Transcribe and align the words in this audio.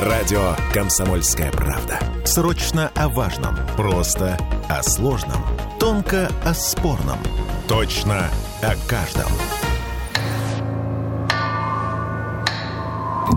Радио 0.00 0.54
«Комсомольская 0.74 1.50
правда». 1.50 1.98
Срочно 2.26 2.92
о 2.94 3.08
важном. 3.08 3.56
Просто 3.78 4.36
о 4.68 4.82
сложном. 4.82 5.42
Тонко 5.80 6.28
о 6.44 6.52
спорном. 6.52 7.18
Точно 7.66 8.28
о 8.60 8.74
каждом. 8.86 9.32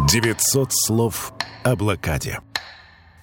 900 0.10 0.74
слов 0.74 1.32
о 1.64 1.78
блокаде. 1.78 2.40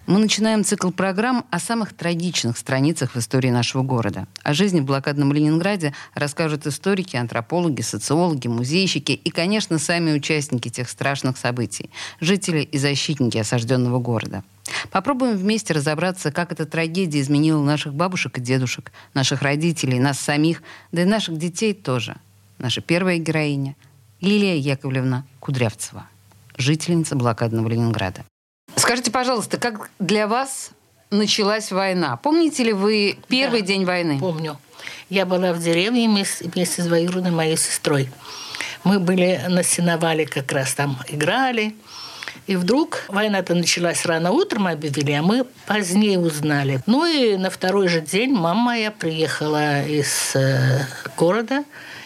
Мы 0.07 0.20
начинаем 0.20 0.62
цикл 0.62 0.93
программ 0.93 1.45
о 1.50 1.59
самых 1.59 1.93
трагичных 1.93 2.56
страницах 2.59 3.16
в 3.16 3.18
истории 3.18 3.50
нашего 3.50 3.82
города. 3.82 4.29
О 4.45 4.55
жизни 4.55 4.79
в 4.79 4.84
блокадном 4.84 5.32
Ленинграде 5.32 5.95
расскажут 6.14 6.64
историки, 6.64 7.16
антропологи, 7.16 7.80
социологи, 7.80 8.46
музейщики 8.46 9.11
и, 9.11 9.30
конечно, 9.30 9.80
сами 9.80 10.12
участники 10.12 10.69
тех 10.69 10.88
страшных 10.88 11.37
событий, 11.37 11.91
жители 12.20 12.61
и 12.61 12.79
защитники 12.79 13.38
осажденного 13.38 13.98
города. 13.98 14.45
Попробуем 14.92 15.37
вместе 15.37 15.74
разобраться, 15.74 16.30
как 16.30 16.52
эта 16.52 16.66
трагедия 16.66 17.20
изменила 17.20 17.61
наших 17.61 17.92
бабушек 17.92 18.38
и 18.38 18.41
дедушек, 18.41 18.92
наших 19.12 19.42
родителей, 19.42 19.98
нас 19.98 20.20
самих, 20.20 20.62
да 20.92 21.02
и 21.02 21.05
наших 21.05 21.36
детей 21.36 21.75
тоже. 21.75 22.14
Наша 22.59 22.80
первая 22.80 23.19
героиня— 23.19 23.75
Лилия 24.20 24.55
Яковлевна 24.55 25.27
Кудрявцева, 25.41 26.06
жительница 26.56 27.16
блокадного 27.16 27.66
Ленинграда. 27.66 28.25
Скажите, 28.86 29.10
пожалуйста, 29.10 29.58
как 29.58 29.90
для 29.98 30.28
вас 30.28 30.70
началась 31.10 31.72
война? 31.72 32.16
Помните 32.18 32.62
ли 32.62 32.72
вы 32.72 33.18
первый 33.27 33.62
да, 33.62 33.66
день 33.66 33.84
войны? 33.84 34.20
Помню. 34.20 34.60
Я 35.10 35.27
была 35.27 35.52
в 35.52 35.58
деревне 35.58 36.08
вместе, 36.08 36.48
вместе 36.48 36.82
с 36.82 36.86
двоюродной 36.86 37.32
моей 37.32 37.56
сестрой. 37.56 38.08
Мы 38.84 39.00
были 39.00 39.41
на 39.48 39.64
сеновале, 39.64 40.24
как 40.24 40.52
раз 40.52 40.72
там 40.74 41.00
играли. 41.08 41.74
И 42.46 42.54
вдруг 42.54 43.02
война-то 43.08 43.56
началась 43.56 44.06
рано 44.06 44.30
утром, 44.30 44.68
объявили, 44.68 45.10
а 45.14 45.22
мы 45.22 45.46
позднее 45.66 46.20
узнали. 46.20 46.80
Ну 46.86 47.05
и 47.06 47.36
на 47.36 47.50
второй 47.50 47.89
же 47.89 48.00
день 48.00 48.34
мама 48.34 48.61
моя 48.61 48.92
приехала 48.92 49.84
из 49.84 50.36
э, 50.36 50.86
города 51.16 51.64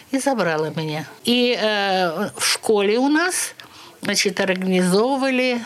и 0.09 0.17
забрала 0.17 0.71
меня. 0.75 1.05
И 1.25 1.55
э, 1.61 2.31
в 2.35 2.43
школе 2.43 2.97
у 2.97 3.07
нас 3.07 3.53
значит, 4.01 4.39
организовывали 4.39 5.61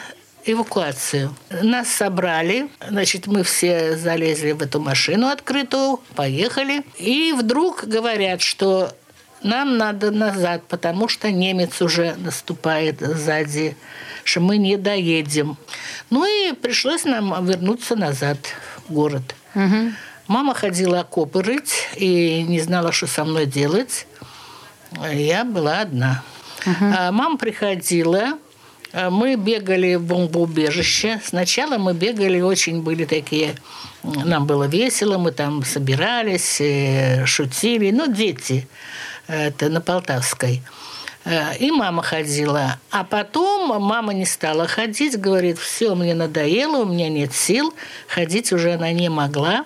эвакуацию. 0.45 1.35
Нас 1.49 1.89
собрали, 1.89 2.69
значит, 2.87 3.27
мы 3.27 3.43
все 3.43 3.97
залезли 3.97 4.51
в 4.51 4.61
эту 4.61 4.79
машину 4.79 5.27
открытую, 5.27 5.99
поехали. 6.15 6.83
И 6.97 7.33
вдруг 7.33 7.85
говорят, 7.85 8.41
что 8.41 8.91
нам 9.41 9.77
надо 9.77 10.11
назад, 10.11 10.63
потому 10.67 11.07
что 11.07 11.31
немец 11.31 11.81
уже 11.81 12.15
наступает 12.15 12.99
сзади, 12.99 13.75
что 14.23 14.39
мы 14.39 14.57
не 14.57 14.77
доедем. 14.77 15.57
Ну 16.09 16.25
и 16.25 16.53
пришлось 16.53 17.05
нам 17.05 17.45
вернуться 17.45 17.95
назад 17.95 18.37
в 18.87 18.93
город. 18.93 19.35
Угу. 19.53 19.91
Мама 20.27 20.55
ходила 20.55 21.01
окопы 21.01 21.43
рыть 21.43 21.87
и 21.95 22.43
не 22.43 22.59
знала, 22.59 22.91
что 22.91 23.07
со 23.07 23.23
мной 23.23 23.45
делать. 23.45 24.07
Я 25.11 25.43
была 25.43 25.81
одна. 25.81 26.23
Угу. 26.65 26.93
А 26.97 27.11
мама 27.11 27.37
приходила, 27.37 28.39
мы 29.09 29.35
бегали 29.35 29.95
в 29.95 30.03
бомбоубежище. 30.03 31.19
Сначала 31.23 31.77
мы 31.77 31.93
бегали, 31.93 32.41
очень 32.41 32.81
были 32.81 33.05
такие... 33.05 33.55
Нам 34.03 34.45
было 34.45 34.65
весело, 34.65 35.17
мы 35.17 35.31
там 35.31 35.63
собирались, 35.63 36.61
э, 36.61 37.25
шутили. 37.25 37.91
Ну, 37.91 38.11
дети. 38.11 38.67
Это 39.27 39.69
на 39.69 39.81
Полтавской. 39.81 40.61
Э, 41.25 41.57
и 41.57 41.71
мама 41.71 42.03
ходила. 42.03 42.79
А 42.91 43.03
потом 43.03 43.81
мама 43.81 44.13
не 44.13 44.25
стала 44.25 44.67
ходить, 44.67 45.19
говорит, 45.19 45.57
все, 45.57 45.95
мне 45.95 46.13
надоело, 46.13 46.83
у 46.83 46.85
меня 46.85 47.09
нет 47.09 47.33
сил. 47.33 47.73
Ходить 48.07 48.53
уже 48.53 48.73
она 48.73 48.91
не 48.91 49.09
могла. 49.09 49.65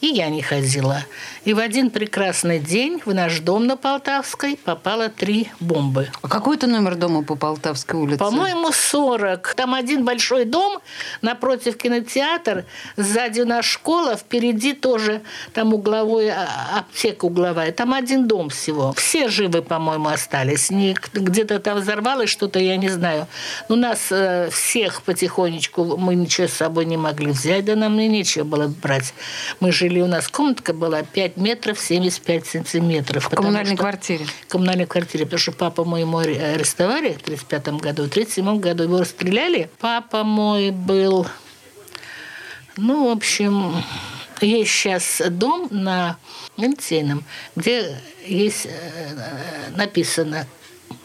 И 0.00 0.06
я 0.06 0.28
не 0.30 0.42
ходила. 0.42 1.04
И 1.48 1.54
в 1.54 1.58
один 1.60 1.88
прекрасный 1.90 2.58
день 2.58 3.00
в 3.04 3.14
наш 3.14 3.40
дом 3.40 3.66
на 3.66 3.76
Полтавской 3.76 4.58
попало 4.62 5.08
три 5.08 5.48
бомбы. 5.60 6.10
А 6.20 6.28
какой 6.28 6.56
это 6.56 6.66
номер 6.66 6.94
дома 6.94 7.22
по 7.22 7.36
Полтавской 7.36 7.98
улице? 7.98 8.18
По-моему, 8.18 8.70
40. 8.70 9.54
Там 9.54 9.72
один 9.72 10.04
большой 10.04 10.44
дом, 10.44 10.78
напротив 11.22 11.78
кинотеатр, 11.78 12.66
сзади 12.98 13.40
у 13.40 13.46
нас 13.46 13.64
школа, 13.64 14.16
впереди 14.16 14.74
тоже 14.74 15.22
там 15.54 15.72
угловой, 15.72 16.28
а, 16.28 16.80
аптека 16.80 17.24
угловая. 17.24 17.72
Там 17.72 17.94
один 17.94 18.28
дом 18.28 18.50
всего. 18.50 18.92
Все 18.92 19.28
живы, 19.28 19.62
по-моему, 19.62 20.10
остались. 20.10 20.70
Не, 20.70 20.94
где-то 21.14 21.60
там 21.60 21.78
взорвалось 21.78 22.28
что-то, 22.28 22.58
я 22.58 22.76
не 22.76 22.90
знаю. 22.90 23.26
Но 23.70 23.76
нас 23.76 24.08
э, 24.10 24.50
всех 24.50 25.00
потихонечку, 25.00 25.96
мы 25.96 26.14
ничего 26.14 26.46
с 26.46 26.52
собой 26.52 26.84
не 26.84 26.98
могли 26.98 27.28
взять, 27.28 27.64
да 27.64 27.74
нам 27.74 27.98
и 27.98 28.06
нечего 28.06 28.44
было 28.44 28.68
брать. 28.68 29.14
Мы 29.60 29.72
жили 29.72 29.88
жили, 29.88 30.02
у 30.02 30.06
нас 30.06 30.28
комнатка 30.28 30.74
была 30.74 31.02
5 31.02 31.37
метров 31.38 31.80
75 31.80 32.46
сантиметров. 32.46 33.24
В 33.24 33.28
коммунальной 33.28 33.74
что, 33.74 33.82
квартире? 33.82 34.26
В 34.26 34.46
коммунальной 34.46 34.86
квартире, 34.86 35.24
потому 35.24 35.38
что 35.38 35.52
папа 35.52 35.84
мой 35.84 36.02
ему 36.02 36.18
арестовали 36.18 37.12
в 37.12 37.22
35 37.22 37.68
году, 37.80 38.04
в 38.04 38.08
37 38.10 38.60
году 38.60 38.84
его 38.84 38.98
расстреляли. 38.98 39.70
Папа 39.78 40.24
мой 40.24 40.70
был, 40.70 41.26
ну, 42.76 43.08
в 43.08 43.16
общем, 43.16 43.82
есть 44.40 44.70
сейчас 44.70 45.22
дом 45.30 45.68
на 45.70 46.16
Литейном, 46.56 47.24
где 47.56 47.96
есть 48.26 48.66
э, 48.66 49.70
написано 49.76 50.46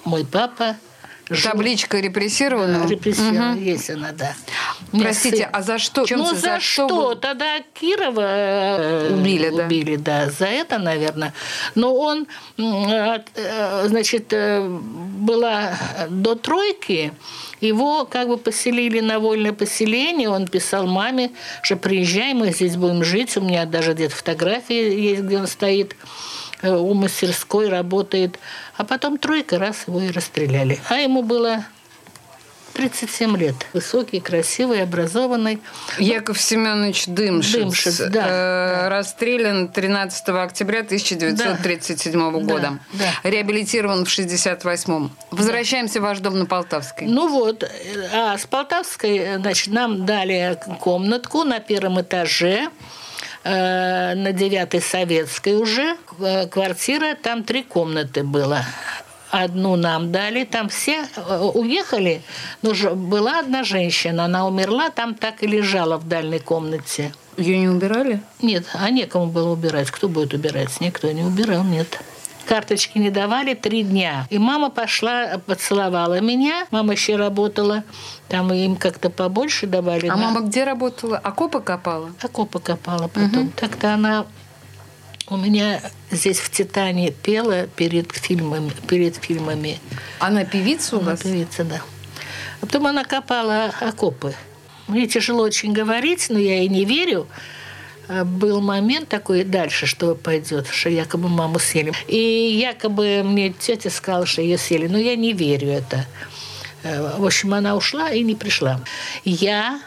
«Мой 0.04 0.26
папа 0.26 0.78
Табличка 1.26 2.00
репрессированного? 2.00 2.88
Репрессированного, 2.88 3.54
угу. 3.54 3.62
есть 3.62 3.90
она, 3.90 4.12
да. 4.12 4.36
Простите, 4.92 5.50
а 5.52 5.62
за 5.62 5.80
что? 5.80 6.06
Ну, 6.10 6.26
за, 6.26 6.36
за 6.36 6.60
что? 6.60 6.88
что? 6.88 7.16
Тогда 7.16 7.60
Кирова 7.74 8.22
э, 8.22 9.14
убили, 9.14 9.50
да? 9.50 9.66
Убили, 9.66 9.96
да. 9.96 10.30
За 10.30 10.46
это, 10.46 10.80
наверное. 10.80 11.34
Но 11.76 11.96
он, 11.96 12.28
э, 12.58 13.20
значит, 13.88 14.34
э, 14.34 14.68
была 14.68 15.78
до 16.10 16.36
тройки, 16.36 17.14
его 17.62 18.06
как 18.06 18.28
бы 18.28 18.38
поселили 18.38 19.00
на 19.00 19.20
вольное 19.20 19.54
поселение, 19.54 20.30
он 20.30 20.48
писал 20.48 20.86
маме, 20.88 21.32
что 21.62 21.78
приезжай, 21.78 22.34
мы 22.34 22.52
здесь 22.52 22.76
будем 22.76 23.04
жить, 23.04 23.36
у 23.38 23.42
меня 23.42 23.66
даже 23.66 23.94
где-то 23.94 24.16
фотографии 24.16 25.00
есть, 25.00 25.22
где 25.22 25.38
он 25.38 25.48
стоит. 25.48 25.96
Э, 26.64 26.76
у 26.76 26.94
мастерской 26.94 27.70
работает. 27.70 28.40
А 28.78 28.86
потом 28.86 29.18
тройка 29.18 29.60
раз 29.60 29.84
его 29.86 30.00
и 30.02 30.12
расстреляли. 30.12 30.80
А 30.88 30.96
ему 30.96 31.22
было 31.22 31.66
37 32.74 33.38
лет. 33.38 33.56
Высокий, 33.74 34.22
красивый, 34.22 34.82
образованный. 34.82 35.62
Яков 36.00 36.40
Семенович 36.40 37.08
Дымшиц. 37.08 37.54
Дымшиц 37.54 37.98
да, 37.98 38.06
э, 38.08 38.10
да. 38.10 38.90
Расстрелян 38.90 39.68
13 39.68 40.30
октября 40.30 40.80
1937 40.80 42.14
да, 42.14 42.30
года. 42.32 42.80
Да, 42.94 43.06
да. 43.24 43.30
Реабилитирован 43.30 44.06
в 44.06 44.08
68-м. 44.08 45.12
Возвращаемся 45.32 45.96
да. 45.96 46.00
в 46.00 46.04
ваш 46.04 46.20
дом 46.20 46.40
на 46.40 46.46
Полтавской. 46.46 47.08
Ну 47.08 47.28
вот. 47.28 47.70
А 48.14 48.38
с 48.38 48.46
Полтавской, 48.46 49.36
значит, 49.36 49.74
нам 49.74 50.06
дали 50.06 50.58
комнатку 50.80 51.44
на 51.44 51.60
первом 51.60 52.00
этаже. 52.00 52.70
Э, 53.44 54.16
на 54.16 54.32
девятой 54.32 54.82
советской 54.82 55.58
уже 55.58 55.98
э, 56.20 56.48
квартира, 56.48 57.16
там 57.16 57.44
три 57.44 57.64
комнаты 57.64 58.24
было. 58.24 58.64
Одну 59.32 59.76
нам 59.76 60.14
дали, 60.14 60.46
там 60.46 60.70
все 60.70 61.06
э, 61.16 61.40
уехали, 61.54 62.22
но 62.62 62.74
была 62.96 63.40
одна 63.40 63.66
женщина, 63.66 64.26
она 64.26 64.48
умерла, 64.48 64.92
там 64.92 65.14
так 65.14 65.44
и 65.44 65.48
лежала 65.48 65.98
в 65.98 66.08
дальней 66.08 66.40
комнате. 66.40 67.12
Ее 67.36 67.58
не 67.58 67.68
убирали? 67.68 68.22
Нет, 68.42 68.66
а 68.74 68.90
некому 68.90 69.26
было 69.26 69.52
убирать. 69.52 69.92
Кто 69.92 70.08
будет 70.08 70.34
убирать? 70.34 70.80
Никто 70.80 71.12
не 71.12 71.24
убирал, 71.24 71.66
нет. 71.66 72.00
Карточки 72.48 72.98
не 72.98 73.10
давали 73.10 73.54
три 73.54 73.84
дня. 73.84 74.28
И 74.30 74.38
мама 74.38 74.70
пошла, 74.70 75.42
поцеловала 75.46 76.20
меня. 76.20 76.68
Мама 76.72 76.94
еще 76.94 77.16
работала. 77.16 77.84
Там 78.28 78.52
им 78.52 78.76
как-то 78.76 79.10
побольше 79.10 79.68
давали. 79.68 80.08
А 80.08 80.16
на... 80.16 80.24
мама 80.24 80.42
где 80.42 80.64
работала? 80.64 81.18
Окопы 81.18 81.62
копала? 81.62 82.12
Окопы 82.22 82.60
копала 82.60 83.08
потом. 83.08 83.48
Угу. 83.48 83.52
Так-то 83.56 83.94
она 83.94 84.26
у 85.30 85.38
меня 85.38 85.82
здесь 86.12 86.40
в 86.40 86.50
«Титане» 86.50 87.12
пела 87.12 87.68
перед 87.68 88.12
фильмами. 88.12 88.72
Перед 88.88 89.16
фильмами. 89.16 89.80
Она 90.20 90.44
певица 90.44 90.98
у 90.98 91.00
она 91.00 91.12
вас? 91.12 91.22
певица, 91.22 91.64
да. 91.64 91.82
А 92.62 92.66
потом 92.66 92.88
она 92.88 93.06
копала 93.06 93.72
окопы. 93.80 94.36
Мне 94.88 95.08
тяжело 95.08 95.44
очень 95.44 95.72
говорить, 95.72 96.28
но 96.30 96.38
я 96.38 96.64
и 96.64 96.68
не 96.68 96.84
верю. 96.84 97.28
А, 98.08 98.24
был 98.24 98.62
момент 98.62 99.10
такой 99.10 99.44
дальше, 99.44 99.86
что 99.86 100.16
пойдет, 100.16 100.68
что 100.68 100.90
якобы 100.90 101.30
маму 101.30 101.60
съели. 101.60 101.94
И 102.08 102.18
якобы 102.18 103.22
мне 103.24 103.52
тетя 103.52 103.90
сказала, 103.90 104.26
что 104.26 104.42
ее 104.42 104.58
съели. 104.58 104.88
Но 104.88 104.98
я 104.98 105.16
не 105.16 105.34
верю 105.34 105.70
это. 105.70 106.06
Э, 106.84 107.18
в 107.18 107.26
общем, 107.26 107.54
она 107.54 107.76
ушла 107.76 108.10
и 108.12 108.22
не 108.24 108.36
пришла. 108.36 108.80
Я 109.24 109.80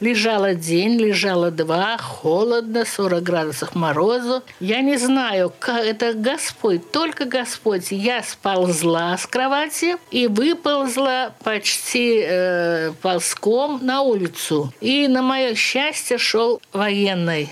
Лежала 0.00 0.54
день, 0.54 0.98
лежала 0.98 1.50
два, 1.50 1.96
холодно, 1.96 2.84
40 2.84 3.22
градусов 3.22 3.74
морозу. 3.74 4.42
Я 4.60 4.82
не 4.82 4.98
знаю, 4.98 5.50
как 5.58 5.84
это 5.84 6.12
Господь, 6.12 6.90
только 6.92 7.24
Господь. 7.24 7.90
Я 7.90 8.22
сползла 8.22 9.16
с 9.16 9.26
кровати 9.26 9.96
и 10.10 10.26
выползла 10.26 11.34
почти 11.42 12.20
э, 12.22 12.92
ползком 13.00 13.80
на 13.82 14.02
улицу. 14.02 14.70
И 14.82 15.08
на 15.08 15.22
мое 15.22 15.54
счастье 15.54 16.18
шел 16.18 16.60
военный. 16.72 17.48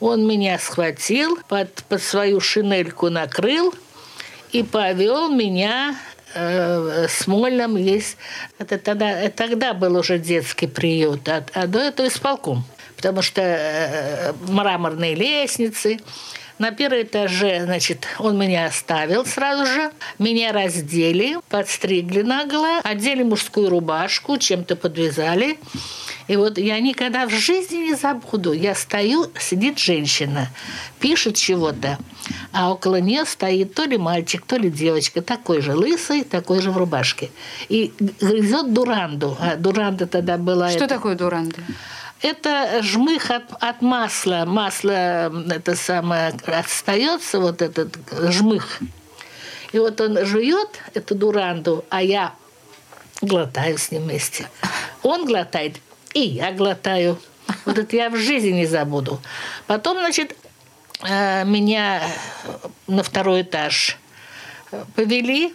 Он 0.00 0.26
меня 0.26 0.58
схватил, 0.58 1.38
под, 1.48 1.72
под 1.84 2.02
свою 2.02 2.40
шинельку 2.40 3.10
накрыл 3.10 3.74
и 4.52 4.62
повел 4.62 5.28
меня 5.28 5.96
э, 6.34 7.06
Смольном 7.08 7.76
есть... 7.76 8.16
Это 8.58 8.78
тогда, 8.78 9.28
тогда 9.30 9.74
был 9.74 9.96
уже 9.96 10.18
детский 10.18 10.66
приют, 10.66 11.28
а, 11.28 11.44
а 11.54 11.66
до 11.66 11.80
этого 11.80 12.08
исполком. 12.08 12.64
Потому 12.96 13.22
что 13.22 13.42
э, 13.42 14.32
мраморные 14.48 15.14
лестницы, 15.14 15.98
на 16.58 16.70
первом 16.70 17.02
этаже, 17.02 17.64
значит, 17.64 18.06
он 18.18 18.38
меня 18.38 18.66
оставил 18.66 19.26
сразу 19.26 19.66
же. 19.66 19.90
Меня 20.18 20.52
раздели, 20.52 21.36
подстригли 21.48 22.22
нагло, 22.22 22.78
одели 22.84 23.22
мужскую 23.22 23.70
рубашку, 23.70 24.38
чем-то 24.38 24.76
подвязали. 24.76 25.58
И 26.26 26.36
вот 26.36 26.58
я 26.58 26.80
никогда 26.80 27.26
в 27.26 27.30
жизни 27.30 27.76
не 27.76 27.94
забуду. 27.94 28.52
Я 28.52 28.74
стою, 28.74 29.30
сидит 29.38 29.78
женщина, 29.78 30.48
пишет 30.98 31.36
чего-то, 31.36 31.98
а 32.52 32.72
около 32.72 32.96
нее 32.96 33.24
стоит 33.26 33.74
то 33.74 33.84
ли 33.84 33.98
мальчик, 33.98 34.44
то 34.46 34.56
ли 34.56 34.70
девочка, 34.70 35.20
такой 35.20 35.60
же 35.60 35.74
лысый, 35.74 36.24
такой 36.24 36.62
же 36.62 36.70
в 36.70 36.78
рубашке. 36.78 37.30
И 37.68 37.92
грызет 37.98 38.72
дуранду. 38.72 39.36
А 39.38 39.56
дуранда 39.56 40.06
тогда 40.06 40.38
была... 40.38 40.70
Что 40.70 40.84
это... 40.84 40.94
такое 40.94 41.14
дуранда? 41.14 41.56
Это 42.22 42.80
жмых 42.82 43.30
от, 43.30 43.44
от 43.60 43.82
масла. 43.82 44.44
Масло 44.46 45.30
это 45.50 45.76
самое 45.76 46.34
остается, 46.46 47.38
вот 47.38 47.60
этот 47.60 47.98
жмых. 48.30 48.80
И 49.72 49.78
вот 49.78 50.00
он 50.00 50.24
жует 50.24 50.68
эту 50.94 51.14
дуранду, 51.14 51.84
а 51.90 52.00
я 52.00 52.32
глотаю 53.20 53.76
с 53.76 53.90
ним 53.90 54.04
вместе. 54.04 54.48
Он 55.02 55.26
глотает, 55.26 55.80
и 56.14 56.20
я 56.20 56.52
глотаю. 56.52 57.18
Вот 57.66 57.78
это 57.78 57.96
я 57.96 58.08
в 58.08 58.16
жизни 58.16 58.50
не 58.50 58.66
забуду. 58.66 59.20
Потом, 59.66 59.98
значит, 59.98 60.36
э, 61.02 61.44
меня 61.44 62.02
на 62.86 63.02
второй 63.02 63.42
этаж 63.42 63.98
повели. 64.94 65.52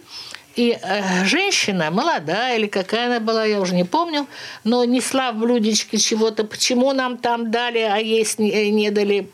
И 0.56 0.78
э, 0.80 1.24
женщина, 1.24 1.90
молодая 1.90 2.56
или 2.56 2.66
какая 2.66 3.06
она 3.06 3.20
была, 3.20 3.44
я 3.44 3.60
уже 3.60 3.74
не 3.74 3.84
помню, 3.84 4.26
но 4.64 4.84
несла 4.84 5.32
в 5.32 5.38
блюдечке 5.38 5.96
чего-то, 5.96 6.44
почему 6.44 6.92
нам 6.92 7.18
там 7.18 7.50
дали, 7.50 7.78
а 7.78 7.96
есть 7.96 8.38
не, 8.38 8.50
э, 8.50 8.68
не 8.68 8.90
дали. 8.90 9.30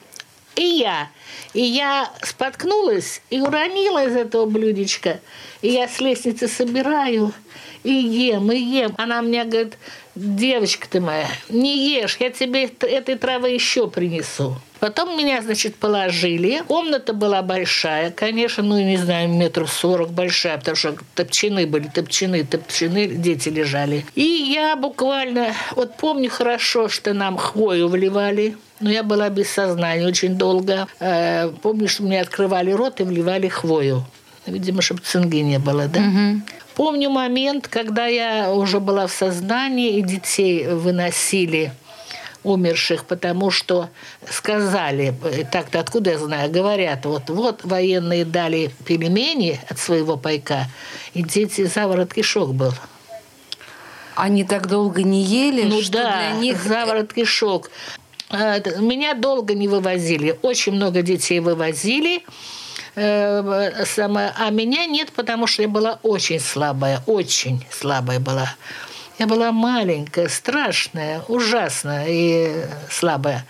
И 0.56 0.64
я. 0.64 1.10
И 1.54 1.62
я 1.62 2.10
споткнулась 2.22 3.22
и 3.30 3.40
уронила 3.40 4.04
из 4.04 4.16
этого 4.16 4.46
блюдечка. 4.46 5.20
И 5.62 5.68
я 5.68 5.86
с 5.86 6.00
лестницы 6.00 6.48
собираю 6.48 7.32
и 7.84 7.92
ем, 7.92 8.50
и 8.50 8.58
ем. 8.58 8.94
Она 8.98 9.22
мне 9.22 9.44
говорит, 9.44 9.78
девочка 10.14 10.88
ты 10.90 11.00
моя, 11.00 11.28
не 11.48 11.94
ешь, 11.94 12.16
я 12.18 12.30
тебе 12.30 12.64
этой 12.64 13.16
травы 13.16 13.50
еще 13.50 13.88
принесу. 13.88 14.56
Потом 14.80 15.16
меня, 15.16 15.40
значит, 15.40 15.76
положили. 15.76 16.62
Комната 16.66 17.14
была 17.14 17.42
большая, 17.42 18.10
конечно, 18.10 18.62
ну, 18.62 18.78
не 18.78 18.98
знаю, 18.98 19.28
метров 19.28 19.72
сорок 19.72 20.10
большая, 20.10 20.58
потому 20.58 20.76
что 20.76 20.96
топчины 21.14 21.66
были, 21.66 21.88
топчины, 21.88 22.44
топчины, 22.44 23.06
дети 23.06 23.48
лежали. 23.48 24.04
И 24.14 24.22
я 24.22 24.76
буквально, 24.76 25.54
вот 25.74 25.96
помню 25.96 26.28
хорошо, 26.28 26.88
что 26.88 27.14
нам 27.14 27.38
хвою 27.38 27.88
вливали, 27.88 28.56
но 28.80 28.90
я 28.90 29.02
была 29.02 29.28
без 29.28 29.50
сознания 29.50 30.06
очень 30.06 30.36
долго. 30.36 30.86
Э, 31.00 31.50
помню, 31.62 31.88
что 31.88 32.02
мне 32.02 32.20
открывали 32.20 32.70
рот 32.70 33.00
и 33.00 33.04
вливали 33.04 33.48
хвою. 33.48 34.04
Видимо, 34.46 34.82
чтобы 34.82 35.00
цинги 35.00 35.38
не 35.38 35.58
было, 35.58 35.88
да? 35.88 36.00
Угу. 36.00 36.42
Помню 36.76 37.10
момент, 37.10 37.68
когда 37.68 38.06
я 38.06 38.52
уже 38.52 38.80
была 38.80 39.06
в 39.06 39.12
сознании, 39.12 39.96
и 39.98 40.02
детей 40.02 40.68
выносили 40.68 41.72
умерших, 42.44 43.04
потому 43.06 43.50
что 43.50 43.88
сказали, 44.30 45.14
так-то 45.50 45.80
откуда 45.80 46.10
я 46.10 46.18
знаю, 46.18 46.50
говорят, 46.50 47.04
вот, 47.04 47.28
вот 47.28 47.64
военные 47.64 48.24
дали 48.24 48.70
пельмени 48.84 49.60
от 49.68 49.78
своего 49.78 50.16
пайка, 50.16 50.66
и 51.12 51.22
дети 51.22 51.64
заворот 51.64 52.14
кишок 52.14 52.54
был. 52.54 52.72
Они 54.14 54.44
так 54.44 54.68
долго 54.68 55.02
не 55.02 55.22
ели, 55.22 55.64
ну, 55.64 55.82
что 55.82 55.92
да, 55.92 56.30
для 56.30 56.30
них... 56.40 56.62
заворот 56.62 57.12
кишок. 57.12 57.70
А, 58.28 58.58
меня 58.80 59.14
долго 59.14 59.54
не 59.54 59.68
вывозили. 59.68 60.38
Очень 60.42 60.74
много 60.74 61.02
детей 61.02 61.40
вывозили. 61.40 62.24
Э, 62.94 63.72
а 63.96 64.50
меня 64.50 64.86
нет, 64.86 65.12
потому 65.12 65.46
что 65.46 65.62
я 65.62 65.68
была 65.68 65.98
очень 66.02 66.40
слабая. 66.40 67.02
Очень 67.06 67.64
слабая 67.70 68.20
была. 68.20 68.54
Я 69.18 69.26
была 69.26 69.52
маленькая, 69.52 70.28
страшная, 70.28 71.22
ужасная 71.28 72.06
и 72.08 72.66
слабая. 72.90 73.46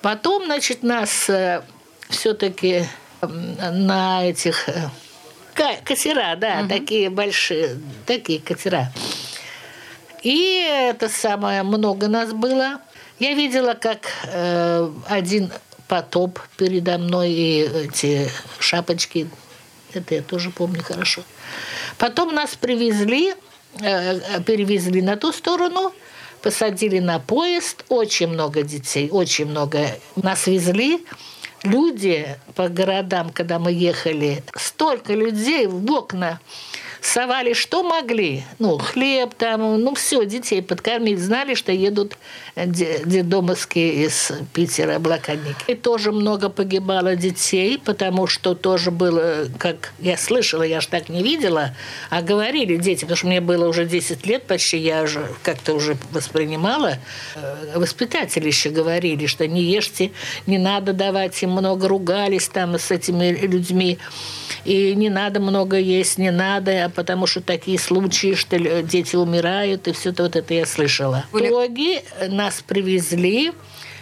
Потом, 0.00 0.46
значит, 0.46 0.82
нас 0.82 1.28
э, 1.28 1.62
все-таки 2.08 2.84
на 3.20 4.24
этих 4.24 4.68
э, 4.68 4.88
катера, 5.54 6.36
да, 6.36 6.60
угу. 6.60 6.68
такие 6.68 7.10
большие, 7.10 7.80
такие 8.06 8.40
катера. 8.40 8.92
И 10.22 10.66
это 10.90 11.08
самое 11.08 11.62
много 11.62 12.08
нас 12.08 12.32
было. 12.32 12.80
Я 13.18 13.34
видела, 13.34 13.74
как 13.74 14.10
э, 14.24 14.90
один 15.06 15.50
потоп 15.88 16.38
передо 16.56 16.98
мной 16.98 17.30
и 17.32 17.60
эти 17.62 18.30
шапочки. 18.58 19.28
Это 19.94 20.14
я 20.14 20.22
тоже 20.22 20.50
помню 20.50 20.82
хорошо. 20.82 21.22
Потом 21.96 22.34
нас 22.34 22.54
привезли 22.54 23.34
Э, 23.80 24.40
перевезли 24.42 25.02
на 25.02 25.16
ту 25.16 25.32
сторону, 25.32 25.92
посадили 26.42 26.98
на 26.98 27.18
поезд. 27.18 27.84
Очень 27.88 28.28
много 28.28 28.62
детей, 28.62 29.08
очень 29.10 29.46
много. 29.46 29.86
Нас 30.16 30.46
везли. 30.46 31.04
Люди 31.64 32.36
по 32.54 32.68
городам, 32.68 33.30
когда 33.30 33.58
мы 33.58 33.72
ехали, 33.72 34.42
столько 34.56 35.12
людей 35.12 35.66
в 35.66 35.90
окна 35.90 36.40
совали 37.00 37.52
что 37.52 37.82
могли. 37.82 38.44
Ну, 38.58 38.78
хлеб 38.78 39.34
там, 39.34 39.80
ну, 39.80 39.94
все, 39.94 40.24
детей 40.24 40.62
подкормить. 40.62 41.18
Знали, 41.18 41.54
что 41.54 41.72
едут 41.72 42.16
детдомовские 42.56 44.06
из 44.06 44.32
Питера 44.52 44.98
блокадники. 44.98 45.64
И 45.66 45.74
тоже 45.74 46.12
много 46.12 46.48
погибало 46.48 47.16
детей, 47.16 47.78
потому 47.78 48.26
что 48.26 48.54
тоже 48.54 48.90
было, 48.90 49.46
как 49.58 49.92
я 50.00 50.16
слышала, 50.16 50.62
я 50.62 50.80
же 50.80 50.88
так 50.88 51.08
не 51.08 51.22
видела, 51.22 51.74
а 52.10 52.22
говорили 52.22 52.76
дети, 52.76 53.00
потому 53.00 53.16
что 53.16 53.26
мне 53.26 53.40
было 53.40 53.68
уже 53.68 53.86
10 53.86 54.26
лет 54.26 54.44
почти, 54.44 54.78
я 54.78 55.02
уже 55.02 55.28
как-то 55.42 55.74
уже 55.74 55.96
воспринимала. 56.12 56.98
Э, 57.36 57.78
воспитатели 57.78 58.46
еще 58.46 58.70
говорили, 58.70 59.26
что 59.26 59.46
не 59.46 59.62
ешьте, 59.62 60.10
не 60.46 60.58
надо 60.58 60.92
давать 60.92 61.40
им 61.42 61.50
много, 61.52 61.88
ругались 61.88 62.48
там 62.48 62.78
с 62.78 62.90
этими 62.90 63.30
людьми. 63.46 63.98
И 64.64 64.94
не 64.94 65.10
надо 65.10 65.40
много 65.40 65.78
есть, 65.78 66.18
не 66.18 66.30
надо, 66.30 66.87
потому 66.88 67.26
что 67.26 67.40
такие 67.40 67.78
случаи, 67.78 68.34
что 68.34 68.58
дети 68.82 69.16
умирают, 69.16 69.88
и 69.88 69.92
все 69.92 70.10
это 70.10 70.24
вот 70.24 70.36
это 70.36 70.54
я 70.54 70.66
слышала. 70.66 71.24
В 71.32 71.38
итоге 71.38 72.02
нас 72.28 72.62
привезли 72.66 73.52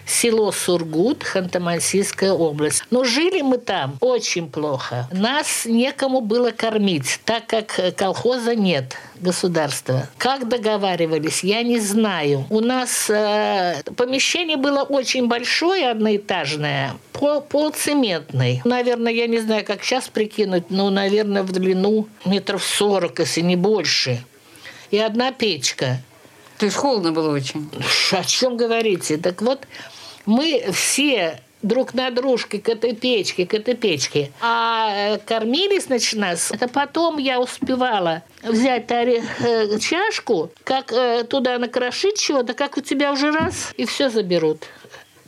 село 0.07 0.53
Сургут, 0.53 1.25
Ханты-Мансийская 1.25 2.33
область. 2.33 2.85
Но 2.91 3.05
жили 3.05 3.43
мы 3.43 3.59
там 3.59 3.99
очень 4.01 4.49
плохо. 4.49 5.09
Нас 5.13 5.67
некому 5.67 6.21
было 6.21 6.53
кормить, 6.53 7.21
так 7.25 7.47
как 7.47 7.97
колхоза 7.97 8.55
нет 8.55 8.97
государства. 9.21 10.09
Как 10.19 10.49
договаривались, 10.49 11.43
я 11.43 11.63
не 11.63 11.81
знаю. 11.81 12.47
У 12.51 12.61
нас 12.61 13.11
э, 13.11 13.83
помещение 13.97 14.57
было 14.57 14.83
очень 14.83 15.27
большое, 15.27 15.91
одноэтажное, 15.91 16.97
пол, 17.13 17.41
полцементный. 17.41 18.61
Наверное, 18.65 19.13
я 19.13 19.27
не 19.27 19.39
знаю, 19.39 19.65
как 19.65 19.83
сейчас 19.83 20.09
прикинуть, 20.09 20.71
но, 20.71 20.91
наверное, 20.91 21.43
в 21.43 21.53
длину 21.53 22.09
метров 22.25 22.63
сорок, 22.63 23.21
если 23.21 23.41
не 23.41 23.57
больше. 23.57 24.25
И 24.91 24.99
одна 24.99 25.33
печка. 25.33 26.01
То 26.59 26.67
есть 26.67 26.77
холодно 26.77 27.13
было 27.13 27.35
очень? 27.35 27.69
О 28.13 28.25
чем 28.25 28.57
говорите? 28.57 29.19
Так 29.19 29.43
вот, 29.43 29.67
мы 30.27 30.67
все 30.73 31.41
друг 31.63 31.95
на 31.95 32.11
дружке 32.11 32.59
к 32.59 32.69
этой 32.69 32.95
печке, 32.95 33.47
к 33.47 33.55
этой 33.55 33.75
печке. 33.75 34.31
А 34.41 34.91
э, 34.95 35.19
кормились, 35.19 35.85
значит, 35.85 36.19
нас. 36.19 36.53
Это 36.53 36.69
потом 36.69 37.19
я 37.19 37.41
успевала 37.41 38.23
взять 38.43 38.87
тари, 38.87 39.23
э, 39.41 39.79
чашку, 39.79 40.51
как 40.65 40.93
э, 40.93 41.25
туда 41.25 41.59
накрошить 41.59 42.21
чего-то, 42.21 42.55
как 42.55 42.77
у 42.77 42.81
тебя 42.81 43.13
уже 43.13 43.33
раз, 43.33 43.73
и 43.77 43.85
все 43.85 44.11
заберут 44.11 44.65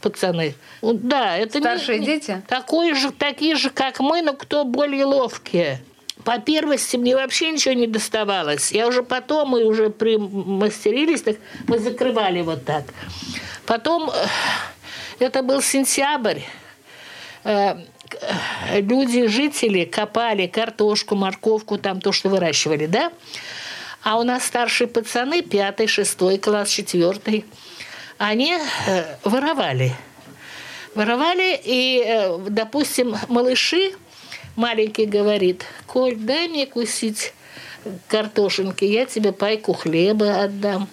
пацаны. 0.01 0.55
Да, 0.83 1.37
это 1.37 1.59
Старшие 1.59 1.99
не, 1.99 2.07
дети? 2.07 2.43
Такой 2.47 2.95
же, 2.95 3.11
такие 3.11 3.57
же, 3.57 3.71
как 3.71 3.99
мы, 3.99 4.23
но 4.23 4.35
кто 4.35 4.65
более 4.65 5.05
ловкие. 5.07 5.81
по 6.23 6.39
первости 6.39 6.97
мне 6.97 7.17
вообще 7.17 7.51
ничего 7.51 7.75
не 7.75 7.89
доставалось. 7.89 8.71
Я 8.71 8.87
уже 8.87 9.03
потом, 9.03 9.51
мы 9.51 9.65
уже 9.65 9.91
примастерились, 9.91 11.23
так 11.23 11.37
мы 11.67 11.79
закрывали 11.81 12.43
вот 12.43 12.65
так. 12.65 12.85
Потом, 13.67 14.11
это 15.19 15.43
был 15.43 15.63
сентябрь, 15.63 16.41
э, 17.45 17.77
люди, 18.75 19.27
жители 19.27 19.85
копали 19.85 20.47
картошку, 20.47 21.15
морковку, 21.15 21.79
там 21.79 22.01
то, 22.01 22.13
что 22.13 22.29
выращивали, 22.29 22.87
да? 22.87 23.13
А 24.03 24.19
у 24.19 24.23
нас 24.23 24.45
старшие 24.45 24.89
пацаны, 24.89 25.43
пятый, 25.43 25.87
шестой 25.87 26.39
класс, 26.39 26.71
четвертый, 26.71 27.45
они 28.17 28.57
э, 28.87 29.17
воровали. 29.25 29.93
Воровали, 30.95 31.61
и, 31.63 32.03
э, 32.07 32.39
допустим, 32.49 33.17
малыши, 33.29 33.93
маленький 34.57 35.07
говорит, 35.07 35.65
Коль, 35.87 36.17
дай 36.17 36.49
мне 36.49 36.67
кусить 36.67 37.33
картошинки, 38.09 38.85
я 38.85 39.07
тебе 39.07 39.33
пайку 39.33 39.73
хлеба 39.73 40.43
отдам. 40.43 40.89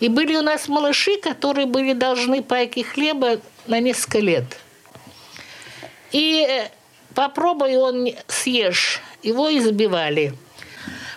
И 0.00 0.08
были 0.08 0.36
у 0.36 0.42
нас 0.42 0.68
малыши, 0.68 1.18
которые 1.18 1.66
были 1.66 1.92
должны 1.92 2.42
пайки 2.42 2.82
хлеба 2.82 3.40
на 3.66 3.80
несколько 3.80 4.18
лет. 4.18 4.44
И 6.12 6.46
э, 6.48 6.68
попробуй 7.14 7.76
он 7.76 8.08
съешь, 8.28 9.00
его 9.22 9.50
избивали. 9.56 10.34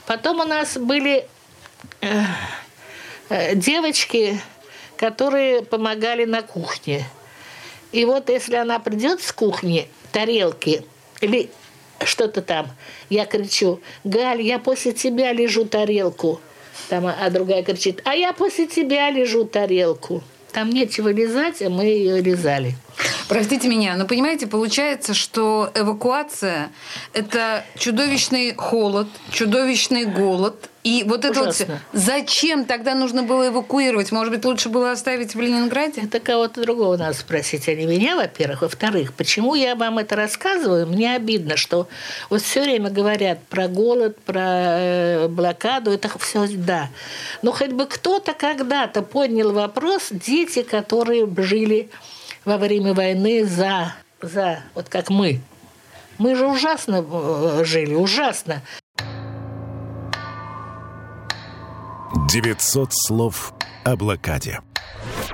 Потом 0.06 0.40
у 0.40 0.46
нас 0.46 0.78
были 0.78 1.28
э, 2.02 2.24
э, 3.30 3.56
девочки, 3.56 4.40
которые 4.98 5.62
помогали 5.64 6.26
на 6.26 6.42
кухне. 6.42 7.06
И 7.92 8.06
вот 8.06 8.30
если 8.30 8.56
она 8.56 8.80
придет 8.80 9.22
с 9.22 9.32
кухни, 9.32 9.88
тарелки 10.12 10.86
или 11.22 11.50
что-то 12.04 12.42
там, 12.42 12.70
я 13.10 13.26
кричу, 13.26 13.82
Галь, 14.04 14.42
я 14.42 14.60
после 14.60 14.94
тебя 14.94 15.34
лежу 15.34 15.66
тарелку. 15.66 16.42
Там, 16.90 17.06
а 17.06 17.30
другая 17.30 17.64
кричит, 17.64 18.02
а 18.04 18.16
я 18.16 18.34
после 18.34 18.66
тебя 18.66 19.12
лежу 19.12 19.46
тарелку. 19.46 20.24
Там 20.52 20.72
нечего 20.72 21.10
лизать, 21.10 21.62
а 21.62 21.70
мы 21.70 21.86
ее 21.86 22.20
лизали. 22.20 22.76
Простите 23.30 23.68
меня, 23.68 23.96
но 23.96 24.08
понимаете, 24.08 24.48
получается, 24.48 25.14
что 25.14 25.72
эвакуация– 25.76 26.72
это 27.14 27.64
чудовищный 27.78 28.56
холод, 28.56 29.08
чудовищный 29.32 30.06
голод. 30.06 30.68
И 30.84 31.04
вот 31.06 31.26
это 31.26 31.42
Ужасно. 31.42 31.80
вот 31.92 32.02
зачем 32.02 32.66
тогда 32.66 32.96
нужно 32.96 33.22
было 33.22 33.50
эвакуировать? 33.50 34.12
Может 34.12 34.34
быть, 34.34 34.46
лучше 34.46 34.70
было 34.70 34.92
оставить 34.92 35.36
в 35.36 35.40
Ленинграде? 35.40 36.02
Это 36.02 36.20
кого-то 36.20 36.62
другого 36.62 36.98
надо 36.98 37.14
спросить, 37.14 37.68
а 37.68 37.76
не 37.76 37.86
меня, 37.86 38.16
во-первых. 38.16 38.64
Во-вторых, 38.64 39.14
почему 39.14 39.54
я 39.54 39.76
вам 39.76 40.00
это 40.00 40.16
рассказываю? 40.16 40.88
Мне 40.88 41.16
обидно, 41.16 41.56
что 41.56 41.88
вот 42.32 42.42
все 42.42 42.64
время 42.64 42.90
говорят 42.90 43.44
про 43.44 43.68
голод, 43.68 44.18
про 44.22 44.42
э, 44.42 45.28
блокаду, 45.28 45.92
это 45.92 46.10
все 46.18 46.48
да. 46.48 46.90
Но 47.44 47.52
хоть 47.52 47.74
бы 47.74 47.86
кто-то 47.86 48.34
когда-то 48.34 49.04
поднял 49.04 49.52
вопрос, 49.52 50.08
дети, 50.10 50.64
которые 50.64 51.28
жили 51.38 51.92
во 52.46 52.58
время 52.58 52.94
войны 52.94 53.46
за, 53.46 53.94
за 54.22 54.60
вот 54.76 54.90
как 54.90 55.10
мы. 55.10 55.42
Мы 56.18 56.36
же 56.36 56.46
ужасно 56.48 57.06
э, 57.10 57.64
жили, 57.66 57.96
ужасно. 57.96 58.62
900 62.30 62.90
слов 62.92 63.54
о 63.84 63.96
блокаде. 63.96 64.60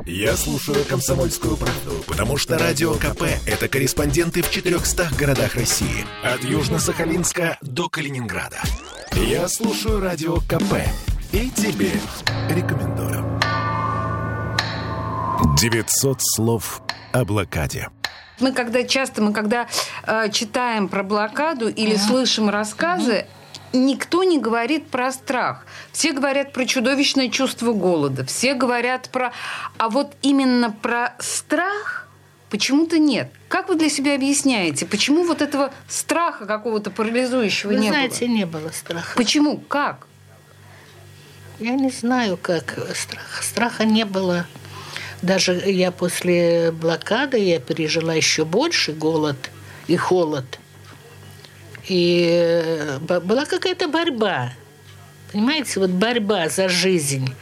Я 0.06 0.38
слушаю 0.38 0.86
«Комсомольскую 0.86 1.58
правду», 1.58 2.04
потому 2.08 2.38
что 2.38 2.58
«Радио 2.58 2.94
КП»— 2.94 3.24
это 3.48 3.68
корреспонденты 3.68 4.44
в 4.44 4.52
400 4.52 5.10
городах 5.18 5.56
России. 5.56 6.06
От 6.24 6.42
Южно-Сахалинска 6.42 7.58
до 7.62 7.90
Калининграда. 7.90 8.62
Я 9.14 9.48
слушаю 9.48 10.00
«Радио 10.00 10.38
КП» 10.42 10.86
и 11.32 11.50
тебе 11.50 11.92
рекомендую. 12.50 13.40
900 15.58 16.18
слов 16.22 16.85
о 17.16 17.26
блокаде. 17.26 17.90
Мы 18.40 18.52
когда 18.52 18.84
часто, 18.84 19.22
мы 19.22 19.32
когда 19.32 19.68
э, 20.04 20.30
читаем 20.32 20.90
про 20.90 21.04
блокаду 21.04 21.70
или 21.70 21.96
uh-huh. 21.96 22.08
слышим 22.08 22.50
рассказы, 22.50 23.26
uh-huh. 23.72 23.78
никто 23.78 24.24
не 24.26 24.40
говорит 24.40 24.88
про 24.88 25.12
страх. 25.14 25.66
Все 25.94 26.12
говорят 26.12 26.52
про 26.52 26.66
чудовищное 26.66 27.30
чувство 27.30 27.72
голода. 27.72 28.26
Все 28.26 28.54
говорят 28.54 29.10
про... 29.10 29.32
А 29.78 29.90
вот 29.90 30.14
именно 30.22 30.70
про 30.72 31.14
страх 31.20 32.10
почему-то 32.50 33.00
нет. 33.00 33.32
Как 33.48 33.70
вы 33.70 33.76
для 33.76 33.90
себя 33.90 34.16
объясняете, 34.16 34.86
почему 34.86 35.24
вот 35.24 35.42
этого 35.42 35.72
страха 35.88 36.46
какого-то 36.46 36.92
парализующего 36.92 37.72
вы 37.72 37.78
не 37.78 37.88
знаете, 37.88 38.26
было? 38.26 38.36
не 38.36 38.46
было 38.46 38.70
страха. 38.72 39.16
Почему? 39.16 39.58
Как? 39.58 40.08
Я 41.60 41.76
не 41.76 41.90
знаю, 41.90 42.36
как 42.36 42.78
страха. 42.94 43.42
Страха 43.42 43.86
не 43.86 44.04
было. 44.04 44.46
Даже 45.22 45.54
я 45.54 45.92
после 45.92 46.72
блокады 46.72 47.38
я 47.38 47.60
пережила 47.60 48.14
еще 48.14 48.46
больше 48.46 48.94
голод 48.94 49.38
и 49.88 49.96
холод. 49.96 50.46
И 51.88 52.30
э, 52.32 53.00
была 53.00 53.46
какая-то 53.46 53.88
борьба. 53.88 54.52
Понимаете, 55.32 55.80
вот 55.80 55.92
борьба 55.92 56.50
за 56.50 56.70
жизнь. 56.70 57.34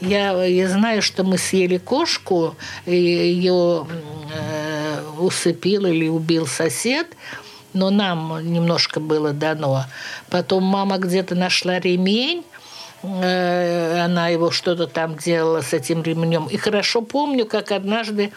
Я, 0.00 0.44
я 0.44 0.68
знаю, 0.68 1.02
что 1.02 1.24
мы 1.24 1.38
съели 1.38 1.78
кошку, 1.78 2.56
и 2.84 2.94
ее 2.94 3.86
э, 4.32 5.02
усыпил 5.18 5.86
или 5.86 6.08
убил 6.08 6.46
сосед, 6.46 7.06
но 7.72 7.90
нам 7.90 8.40
немножко 8.42 9.00
было 9.00 9.32
дано. 9.32 9.84
Потом 10.28 10.64
мама 10.64 10.98
где-то 10.98 11.34
нашла 11.34 11.78
ремень, 11.78 12.44
она 13.02 14.28
его 14.28 14.50
что-то 14.50 14.86
там 14.86 15.16
делала 15.16 15.60
с 15.60 15.72
этим 15.72 16.02
ремнем. 16.02 16.46
И 16.46 16.56
хорошо 16.56 17.02
помню, 17.02 17.46
как 17.46 17.70
однажды 17.72 18.32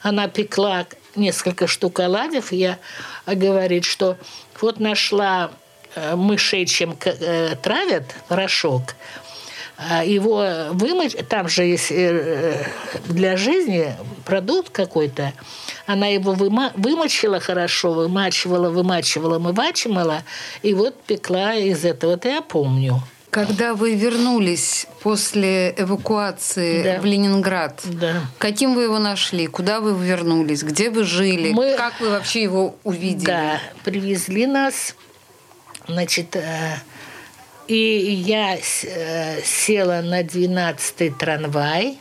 она 0.00 0.28
пекла 0.28 0.86
несколько 1.16 1.66
штук 1.66 2.00
оладьев, 2.00 2.52
и 2.52 2.56
я 2.56 2.78
э, 3.26 3.34
говорит, 3.34 3.84
что 3.84 4.16
вот 4.60 4.80
нашла 4.80 5.50
э, 5.94 6.16
мышей, 6.16 6.66
чем 6.66 6.96
травят 6.96 8.14
порошок, 8.28 8.94
его 10.04 10.68
вымыть, 10.70 11.16
там 11.28 11.48
же 11.48 11.64
есть 11.64 11.88
для 11.88 13.36
жизни 13.36 13.96
продукт 14.24 14.70
какой-то, 14.70 15.32
она 15.86 16.06
его 16.06 16.34
выма- 16.34 16.70
вымочила 16.76 17.40
хорошо, 17.40 17.92
вымачивала, 17.92 18.70
вымачивала, 18.70 19.38
вымачивала, 19.38 20.22
и 20.62 20.74
вот 20.74 21.02
пекла 21.02 21.54
из 21.54 21.84
этого. 21.84 22.12
Это 22.12 22.28
я 22.28 22.42
помню. 22.42 23.02
Когда 23.32 23.72
вы 23.72 23.94
вернулись 23.94 24.86
после 25.00 25.74
эвакуации 25.78 26.82
да. 26.82 27.00
в 27.00 27.06
Ленинград, 27.06 27.80
да. 27.84 28.26
каким 28.36 28.74
вы 28.74 28.82
его 28.82 28.98
нашли? 28.98 29.46
Куда 29.46 29.80
вы 29.80 29.98
вернулись? 29.98 30.62
Где 30.62 30.90
вы 30.90 31.04
жили? 31.04 31.50
Мы... 31.50 31.74
Как 31.74 31.98
вы 31.98 32.10
вообще 32.10 32.42
его 32.42 32.76
увидели? 32.84 33.24
Да, 33.24 33.58
привезли 33.84 34.44
нас, 34.44 34.94
значит, 35.88 36.36
э, 36.36 36.76
и 37.68 37.74
я 37.74 38.58
э, 38.58 39.42
села 39.42 40.02
на 40.02 40.20
12-й 40.20 41.08
трамвай. 41.08 41.98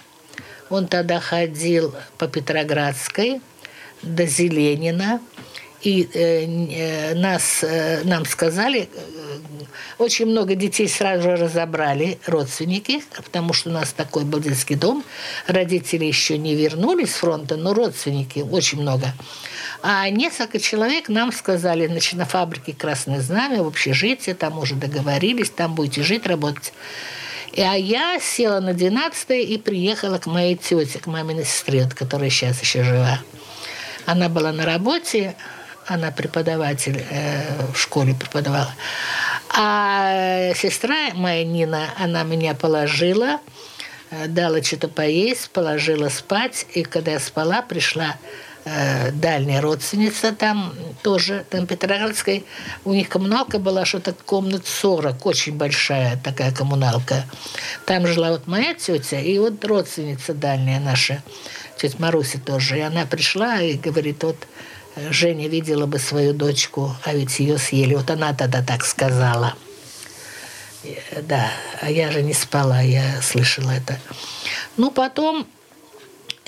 Он 0.69 0.85
тогда 0.85 1.21
ходил 1.21 1.95
по 2.17 2.27
Петроградской 2.27 3.39
до 4.01 4.25
Зеленина. 4.25 5.21
И 5.83 6.07
э, 6.13 6.45
э, 6.45 7.15
нас, 7.15 7.63
э, 7.63 8.03
нам 8.03 8.25
сказали, 8.25 8.87
э, 8.93 9.11
очень 9.97 10.27
много 10.27 10.55
детей 10.55 10.87
сразу 10.87 11.23
же 11.23 11.35
разобрали, 11.37 12.19
родственники, 12.27 13.01
потому 13.23 13.53
что 13.53 13.69
у 13.69 13.73
нас 13.73 13.91
такой 13.91 14.23
был 14.23 14.39
детский 14.39 14.75
дом. 14.75 15.03
Родители 15.47 16.05
еще 16.05 16.37
не 16.37 16.55
вернулись 16.55 17.11
с 17.11 17.17
фронта, 17.17 17.57
но 17.57 17.73
родственники 17.73 18.39
очень 18.39 18.81
много. 18.81 19.13
А 19.81 20.07
несколько 20.09 20.59
человек 20.59 21.09
нам 21.09 21.31
сказали, 21.31 21.87
значит, 21.87 22.13
на 22.13 22.25
фабрике 22.25 22.73
«Красное 22.73 23.19
знамя», 23.19 23.63
в 23.63 23.67
общежитии, 23.67 24.33
там 24.33 24.59
уже 24.59 24.75
договорились, 24.75 25.49
там 25.49 25.73
будете 25.73 26.03
жить, 26.03 26.27
работать. 26.27 26.73
И, 27.53 27.61
а 27.61 27.73
я 27.73 28.19
села 28.19 28.59
на 28.59 28.73
12 28.73 29.31
и 29.31 29.57
приехала 29.57 30.19
к 30.19 30.27
моей 30.27 30.55
тете, 30.55 30.99
к 30.99 31.07
маминой 31.07 31.45
сестре, 31.45 31.89
которая 31.95 32.29
сейчас 32.29 32.61
еще 32.61 32.83
жива. 32.83 33.19
Она 34.05 34.29
была 34.29 34.51
на 34.51 34.65
работе, 34.65 35.35
она 35.93 36.11
преподаватель 36.11 37.03
э, 37.09 37.71
в 37.73 37.77
школе 37.77 38.13
преподавала. 38.13 38.73
А 39.49 40.53
сестра 40.55 41.09
моя 41.13 41.43
Нина, 41.43 41.89
она 41.97 42.23
меня 42.23 42.53
положила, 42.53 43.39
э, 44.09 44.27
дала 44.27 44.63
что-то 44.63 44.87
поесть, 44.87 45.49
положила 45.49 46.07
спать. 46.09 46.65
И 46.73 46.83
когда 46.83 47.11
я 47.11 47.19
спала, 47.19 47.61
пришла 47.61 48.15
э, 48.63 49.11
дальняя 49.11 49.59
родственница 49.59 50.33
там 50.33 50.73
тоже, 51.03 51.45
там 51.49 51.67
Петроградской. 51.67 52.45
У 52.85 52.93
них 52.93 53.09
коммуналка 53.09 53.59
была 53.59 53.83
что-то 53.83 54.13
комнат 54.13 54.65
40, 54.67 55.25
очень 55.25 55.57
большая 55.57 56.17
такая 56.23 56.53
коммуналка. 56.53 57.25
Там 57.85 58.07
жила 58.07 58.31
вот 58.31 58.47
моя 58.47 58.75
тетя 58.75 59.19
и 59.19 59.37
вот 59.39 59.63
родственница 59.65 60.33
дальняя 60.33 60.79
наша, 60.79 61.21
тетя 61.75 61.97
Маруся 61.99 62.39
тоже. 62.39 62.77
И 62.77 62.81
она 62.81 63.05
пришла 63.05 63.59
и 63.59 63.73
говорит, 63.73 64.23
вот 64.23 64.37
Женя 64.95 65.47
видела 65.47 65.85
бы 65.85 65.99
свою 65.99 66.33
дочку, 66.33 66.95
а 67.03 67.13
ведь 67.13 67.39
ее 67.39 67.57
съели. 67.57 67.95
Вот 67.95 68.09
она 68.09 68.33
тогда 68.33 68.61
так 68.61 68.85
сказала. 68.85 69.55
Да, 71.23 71.51
а 71.81 71.89
я 71.91 72.11
же 72.11 72.21
не 72.23 72.33
спала, 72.33 72.81
я 72.81 73.21
слышала 73.21 73.71
это. 73.71 73.99
Ну, 74.77 74.91
потом, 74.91 75.47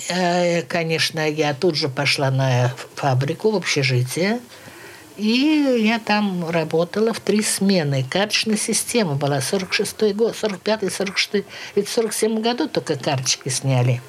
э, 0.08 0.62
конечно, 0.62 1.30
я 1.30 1.54
тут 1.54 1.76
же 1.76 1.88
пошла 1.88 2.30
на 2.30 2.74
фабрику, 2.96 3.50
в 3.50 3.56
общежитие. 3.56 4.40
И 5.16 5.80
я 5.84 6.00
там 6.00 6.50
работала 6.50 7.12
в 7.12 7.20
три 7.20 7.40
смены. 7.42 8.04
Карточная 8.10 8.56
система 8.56 9.14
была 9.14 9.38
46-й 9.38 10.12
год, 10.12 10.34
45-й, 10.34 10.88
46-й. 10.88 11.44
Ведь 11.76 11.88
в 11.88 11.92
47 11.92 12.40
году 12.40 12.68
только 12.68 12.96
карточки 12.96 13.48
сняли. 13.48 14.02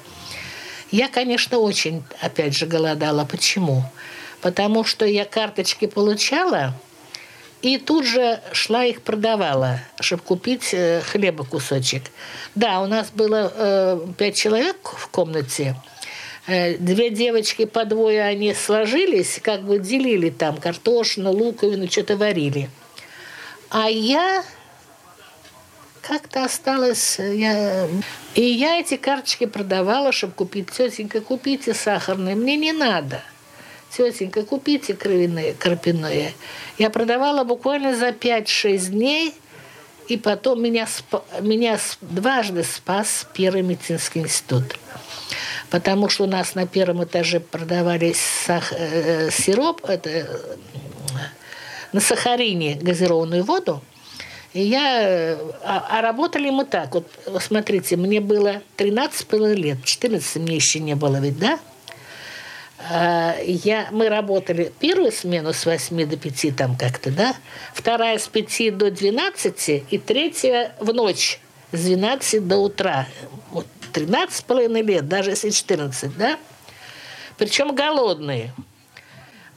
Я, 0.90 1.08
конечно, 1.08 1.58
очень, 1.58 2.02
опять 2.20 2.56
же, 2.56 2.66
голодала. 2.66 3.24
Почему? 3.24 3.84
Потому 4.46 4.84
что 4.84 5.04
я 5.04 5.24
карточки 5.24 5.86
получала, 5.86 6.72
и 7.62 7.78
тут 7.78 8.06
же 8.06 8.40
шла 8.52 8.84
их 8.84 9.02
продавала, 9.02 9.80
чтобы 9.98 10.22
купить 10.22 10.72
э, 10.72 11.00
хлеба 11.00 11.44
кусочек. 11.44 12.04
Да, 12.54 12.80
у 12.80 12.86
нас 12.86 13.10
было 13.10 13.52
э, 13.52 14.06
пять 14.16 14.36
человек 14.36 14.76
в 14.84 15.08
комнате. 15.08 15.74
Э, 16.46 16.76
две 16.76 17.10
девочки 17.10 17.64
по 17.64 17.84
двое 17.84 18.22
они 18.22 18.54
сложились, 18.54 19.40
как 19.42 19.62
бы 19.62 19.80
делили 19.80 20.30
там 20.30 20.58
картошину, 20.58 21.32
луковину, 21.32 21.90
что-то 21.90 22.16
варили. 22.16 22.70
А 23.68 23.90
я 23.90 24.44
как-то 26.02 26.44
осталась... 26.44 27.18
Я... 27.18 27.88
И 28.36 28.42
я 28.42 28.78
эти 28.78 28.96
карточки 28.96 29.46
продавала, 29.46 30.12
чтобы 30.12 30.34
купить. 30.34 30.70
Тетенька, 30.70 31.20
купите 31.20 31.74
сахарные. 31.74 32.36
Мне 32.36 32.56
не 32.56 32.70
надо– 32.70 33.24
тетенька, 33.96 34.44
купите 34.44 34.94
кровяные, 34.94 35.54
крапиное. 35.54 36.32
Я 36.78 36.90
продавала 36.90 37.44
буквально 37.44 37.96
за 37.96 38.08
5-6 38.08 38.90
дней, 38.90 39.34
и 40.08 40.16
потом 40.16 40.62
меня, 40.62 40.86
меня 41.40 41.78
дважды 42.00 42.62
спас 42.62 43.26
Первый 43.34 43.62
медицинский 43.62 44.20
институт. 44.20 44.76
Потому 45.70 46.08
что 46.08 46.24
у 46.24 46.26
нас 46.26 46.54
на 46.54 46.66
первом 46.66 47.02
этаже 47.02 47.40
продавались 47.40 48.20
сах... 48.20 48.72
э, 48.72 49.30
сироп, 49.32 49.84
это, 49.88 50.10
э, 50.10 50.26
на 51.92 52.00
сахарине 52.00 52.78
газированную 52.80 53.42
воду. 53.42 53.82
И 54.52 54.62
я... 54.62 55.36
А, 55.64 55.86
а 55.90 56.00
работали 56.02 56.50
мы 56.50 56.64
так. 56.64 56.94
Вот, 56.94 57.10
смотрите, 57.40 57.96
мне 57.96 58.20
было 58.20 58.62
13 58.76 59.32
лет, 59.56 59.84
14 59.84 60.36
мне 60.36 60.56
еще 60.56 60.78
не 60.78 60.94
было 60.94 61.16
ведь, 61.16 61.38
да? 61.38 61.58
А, 62.88 63.36
я, 63.42 63.88
мы 63.90 64.08
работали 64.08 64.72
первую 64.78 65.10
смену 65.10 65.52
с 65.52 65.66
8 65.66 66.08
до 66.08 66.16
5 66.16 66.56
там 66.56 66.76
как-то, 66.76 67.10
да, 67.10 67.34
вторая 67.74 68.18
с 68.18 68.28
5 68.28 68.76
до 68.76 68.90
12 68.90 69.84
и 69.90 69.98
третья 69.98 70.72
в 70.78 70.92
ночь 70.92 71.40
с 71.72 71.84
12 71.84 72.46
до 72.46 72.58
утра. 72.58 73.06
Вот 73.50 73.66
13 73.92 74.36
с 74.36 74.42
половиной 74.42 74.82
лет, 74.82 75.08
даже 75.08 75.30
если 75.30 75.50
14, 75.50 76.16
да? 76.16 76.38
Причем 77.38 77.74
голодные. 77.74 78.52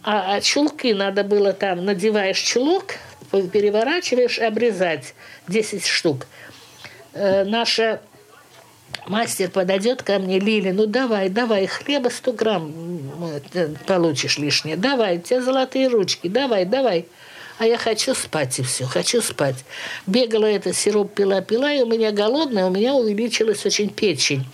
А, 0.02 0.36
а 0.36 0.42
чулки 0.42 0.94
надо 0.94 1.24
было 1.24 1.54
там, 1.54 1.86
надеваешь 1.86 2.40
чулок, 2.40 2.96
переворачиваешь, 3.32 4.40
обрезать 4.40 5.14
10 5.48 5.86
штук. 5.86 6.26
Э, 7.14 7.44
наша 7.44 8.02
мастер 9.10 9.50
подойдет 9.50 10.04
ко 10.04 10.20
мне, 10.20 10.40
Лили, 10.40 10.72
ну 10.72 10.86
давай, 10.86 11.30
давай, 11.30 11.66
хлеба 11.66 12.10
100 12.10 12.32
грамм 12.34 12.74
э, 13.54 13.70
получишь 13.86 14.38
лишнее, 14.38 14.78
давай, 14.78 15.18
у 15.18 15.22
тебя 15.22 15.42
золотые 15.42 15.88
ручки, 15.88 16.28
давай, 16.28 16.64
давай. 16.66 17.06
А 17.58 17.66
я 17.66 17.78
хочу 17.78 18.16
спать 18.16 18.58
и 18.60 18.64
все, 18.64 18.86
хочу 18.86 19.22
спать. 19.22 19.66
Бегала 20.08 20.46
это, 20.46 20.74
сироп 20.74 21.14
пила, 21.14 21.42
пила, 21.42 21.74
и 21.74 21.82
у 21.82 21.86
меня 21.86 22.12
голодная, 22.12 22.66
у 22.66 22.70
меня 22.70 22.94
увеличилась 22.94 23.66
очень 23.66 23.90
печень. 23.90 24.46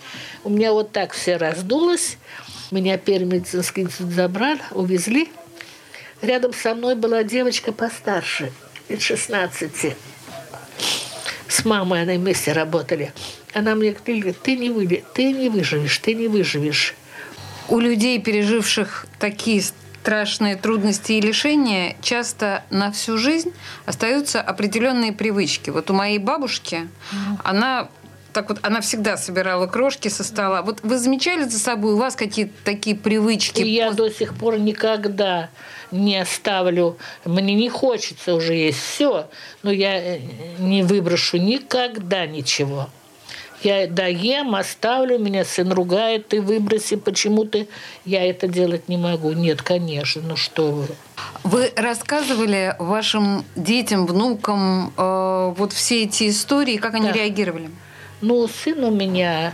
У 0.42 0.50
меня 0.50 0.72
вот 0.72 0.90
так 0.90 1.12
все 1.12 1.36
раздулось, 1.36 2.16
меня 2.72 2.98
первый 2.98 3.26
медицинский 3.26 3.82
институт 3.82 4.10
забрали, 4.10 4.60
увезли. 4.72 5.28
Рядом 6.20 6.52
со 6.52 6.74
мной 6.74 6.96
была 6.96 7.22
девочка 7.22 7.70
постарше, 7.70 8.50
лет 8.88 9.00
16. 9.00 9.94
С 11.46 11.64
мамой 11.64 12.02
они 12.02 12.16
вместе 12.16 12.52
работали. 12.52 13.12
Она 13.56 13.74
мне 13.74 13.92
говорит, 13.92 14.38
ты 14.42 14.54
не, 14.54 14.68
вы, 14.68 15.02
ты 15.14 15.32
не 15.32 15.48
выживешь, 15.48 15.96
ты 15.96 16.12
не 16.12 16.28
выживешь. 16.28 16.94
У 17.68 17.78
людей, 17.78 18.20
переживших 18.20 19.06
такие 19.18 19.62
страшные 19.62 20.56
трудности 20.56 21.12
и 21.12 21.22
лишения, 21.22 21.96
часто 22.02 22.64
на 22.68 22.92
всю 22.92 23.16
жизнь 23.16 23.54
остаются 23.86 24.42
определенные 24.42 25.14
привычки. 25.14 25.70
Вот 25.70 25.90
у 25.90 25.94
моей 25.94 26.18
бабушки, 26.18 26.74
mm-hmm. 26.74 27.40
она 27.44 27.88
так 28.34 28.50
вот, 28.50 28.58
она 28.60 28.82
всегда 28.82 29.16
собирала 29.16 29.66
крошки 29.66 30.08
со 30.08 30.22
стола. 30.22 30.60
Вот 30.60 30.80
вы 30.82 30.98
замечали 30.98 31.44
за 31.44 31.58
собой, 31.58 31.94
у 31.94 31.96
вас 31.96 32.14
какие-то 32.14 32.52
такие 32.62 32.94
привычки? 32.94 33.62
Я 33.62 33.92
до 33.92 34.10
сих 34.10 34.34
пор 34.34 34.58
никогда 34.58 35.48
не 35.90 36.18
оставлю. 36.18 36.98
Мне 37.24 37.54
не 37.54 37.70
хочется 37.70 38.34
уже 38.34 38.52
есть 38.52 38.80
все, 38.80 39.30
но 39.62 39.72
я 39.72 39.96
э, 39.96 40.20
не 40.58 40.82
выброшу 40.82 41.38
никогда 41.38 42.26
ничего. 42.26 42.90
Я 43.66 43.88
доем, 43.88 44.54
оставлю, 44.54 45.18
меня 45.18 45.44
сын 45.44 45.72
ругает, 45.72 46.28
ты 46.28 46.40
выброси, 46.40 46.94
почему 46.94 47.44
ты... 47.44 47.66
Я 48.04 48.24
это 48.24 48.46
делать 48.46 48.88
не 48.88 48.96
могу. 48.96 49.32
Нет, 49.32 49.60
конечно, 49.60 50.22
ну 50.24 50.36
что 50.36 50.70
вы. 50.70 50.86
Вы 51.42 51.72
рассказывали 51.74 52.76
вашим 52.78 53.44
детям, 53.56 54.06
внукам 54.06 54.92
э, 54.96 55.54
вот 55.56 55.72
все 55.72 56.04
эти 56.04 56.28
истории, 56.28 56.76
как 56.76 56.94
они 56.94 57.08
да. 57.08 57.12
реагировали? 57.14 57.70
Ну, 58.20 58.46
сын 58.46 58.84
у 58.84 58.92
меня, 58.92 59.52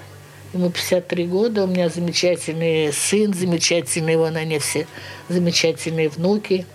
ему 0.53 0.69
53 0.69 1.27
года, 1.27 1.65
у 1.65 1.67
меня 1.67 1.89
замечательный 1.89 2.93
сын, 2.93 3.33
замечательные, 3.33 4.19
вон 4.19 4.37
они 4.37 4.59
все 4.59 4.87
замечательные 5.31 6.11
внуки. 6.11 6.67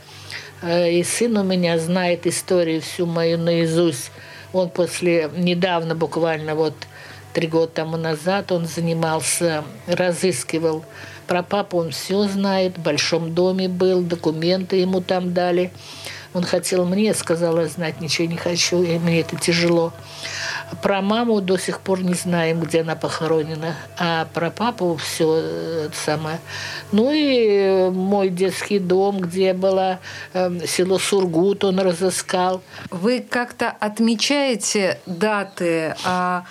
Э, 0.63 0.91
и 0.91 1.03
сын 1.03 1.37
у 1.37 1.43
меня 1.43 1.77
знает 1.77 2.25
историю 2.25 2.81
всю 2.81 3.05
мою 3.05 3.37
наизусть. 3.37 4.09
Он 4.53 4.71
после, 4.71 5.29
недавно 5.37 5.93
буквально 5.93 6.55
вот 6.55 6.73
три 7.37 7.47
года 7.47 7.67
тому 7.67 7.97
назад 7.97 8.51
он 8.51 8.65
занимался, 8.65 9.63
разыскивал 9.85 10.83
про 11.27 11.43
папу, 11.43 11.77
он 11.77 11.91
все 11.91 12.23
знает, 12.23 12.79
в 12.79 12.81
большом 12.81 13.35
доме 13.35 13.67
был, 13.69 14.01
документы 14.01 14.77
ему 14.77 15.01
там 15.01 15.35
дали. 15.35 15.71
Он 16.33 16.41
хотел 16.43 16.83
мне, 16.85 17.13
сказала, 17.13 17.67
знать 17.67 18.01
ничего 18.01 18.27
не 18.27 18.37
хочу, 18.37 18.81
и 18.81 18.97
мне 18.97 19.21
это 19.21 19.35
тяжело. 19.35 19.93
Про 20.81 21.03
маму 21.03 21.39
до 21.39 21.59
сих 21.59 21.81
пор 21.81 22.01
не 22.01 22.15
знаем, 22.15 22.59
где 22.59 22.81
она 22.81 22.95
похоронена, 22.95 23.75
а 23.99 24.27
про 24.33 24.49
папу 24.49 24.95
все 24.95 25.35
это 25.35 25.95
самое. 25.95 26.39
Ну 26.91 27.11
и 27.13 27.91
мой 27.91 28.29
детский 28.29 28.79
дом, 28.79 29.19
где 29.19 29.53
было 29.53 29.99
э, 30.33 30.65
село 30.65 30.97
Сургут, 30.97 31.63
он 31.63 31.79
разыскал. 31.79 32.63
Вы 32.89 33.19
как-то 33.19 33.69
отмечаете 33.69 34.99
даты, 35.05 35.95
а 36.03 36.43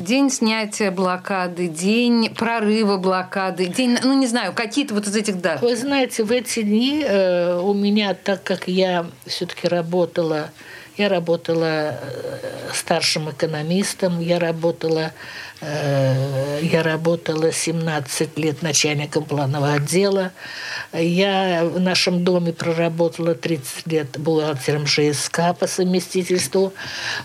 день 0.00 0.30
снятия 0.30 0.90
блокады, 0.90 1.68
день 1.68 2.34
прорыва 2.34 2.96
блокады, 2.96 3.66
день, 3.66 3.98
ну 4.02 4.18
не 4.18 4.26
знаю, 4.26 4.52
какие-то 4.52 4.94
вот 4.94 5.06
из 5.06 5.14
этих 5.14 5.40
дат? 5.40 5.60
Вы 5.62 5.76
знаете, 5.76 6.24
в 6.24 6.32
эти 6.32 6.62
дни 6.62 7.04
э, 7.06 7.60
у 7.60 7.74
меня, 7.74 8.14
так 8.14 8.42
как 8.42 8.68
я 8.68 9.06
все-таки 9.26 9.68
работала 9.68 10.50
я 11.00 11.08
работала 11.08 11.98
э, 11.98 12.70
старшим 12.74 13.30
экономистом, 13.30 14.20
я 14.20 14.38
работала, 14.38 15.12
э, 15.62 16.58
я 16.62 16.82
работала 16.82 17.52
17 17.52 18.38
лет 18.38 18.60
начальником 18.60 19.24
планового 19.24 19.72
отдела. 19.72 20.32
Я 20.92 21.64
в 21.64 21.80
нашем 21.80 22.22
доме 22.22 22.52
проработала 22.52 23.34
30 23.34 23.86
лет 23.86 24.18
бухгалтером 24.18 24.86
ЖСК 24.86 25.56
по 25.58 25.66
совместительству, 25.66 26.74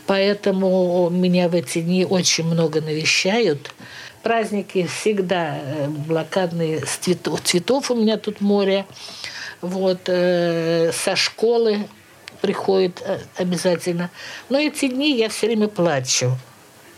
поэтому 0.07 1.09
меня 1.09 1.49
в 1.49 1.55
эти 1.55 1.81
дни 1.81 2.05
очень 2.05 2.45
много 2.45 2.64
навещают. 2.81 3.71
Праздники 4.23 4.87
всегда 4.87 5.57
э, 5.57 5.87
блокадные, 5.87 6.81
цветов, 6.81 7.41
цветов 7.41 7.91
у 7.91 7.95
меня 7.95 8.17
тут 8.17 8.41
море. 8.41 8.85
Вот, 9.61 10.01
э, 10.07 10.91
со 10.93 11.15
школы 11.15 11.87
приходит 12.41 13.01
э, 13.05 13.19
обязательно. 13.37 14.09
Но 14.49 14.59
эти 14.59 14.87
дни 14.87 15.17
я 15.17 15.29
все 15.29 15.47
время 15.47 15.67
плачу. 15.67 16.37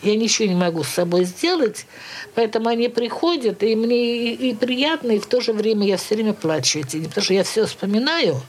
Я 0.04 0.16
ничего 0.16 0.48
не 0.48 0.56
могу 0.56 0.84
с 0.84 0.90
собой 0.90 1.24
сделать, 1.24 1.88
поэтому 2.36 2.70
они 2.70 2.88
приходят, 2.88 3.64
и 3.64 3.76
мне 3.76 4.32
и, 4.32 4.50
и 4.50 4.54
приятно, 4.54 5.12
и 5.12 5.20
в 5.20 5.26
то 5.26 5.42
же 5.42 5.54
время 5.54 5.88
я 5.88 5.98
все 5.98 6.16
время 6.16 6.34
плачу 6.34 6.80
эти 6.80 6.98
дни, 6.98 7.08
потому 7.08 7.24
что 7.24 7.34
я 7.34 7.44
все 7.44 7.66
вспоминаю 7.66 8.40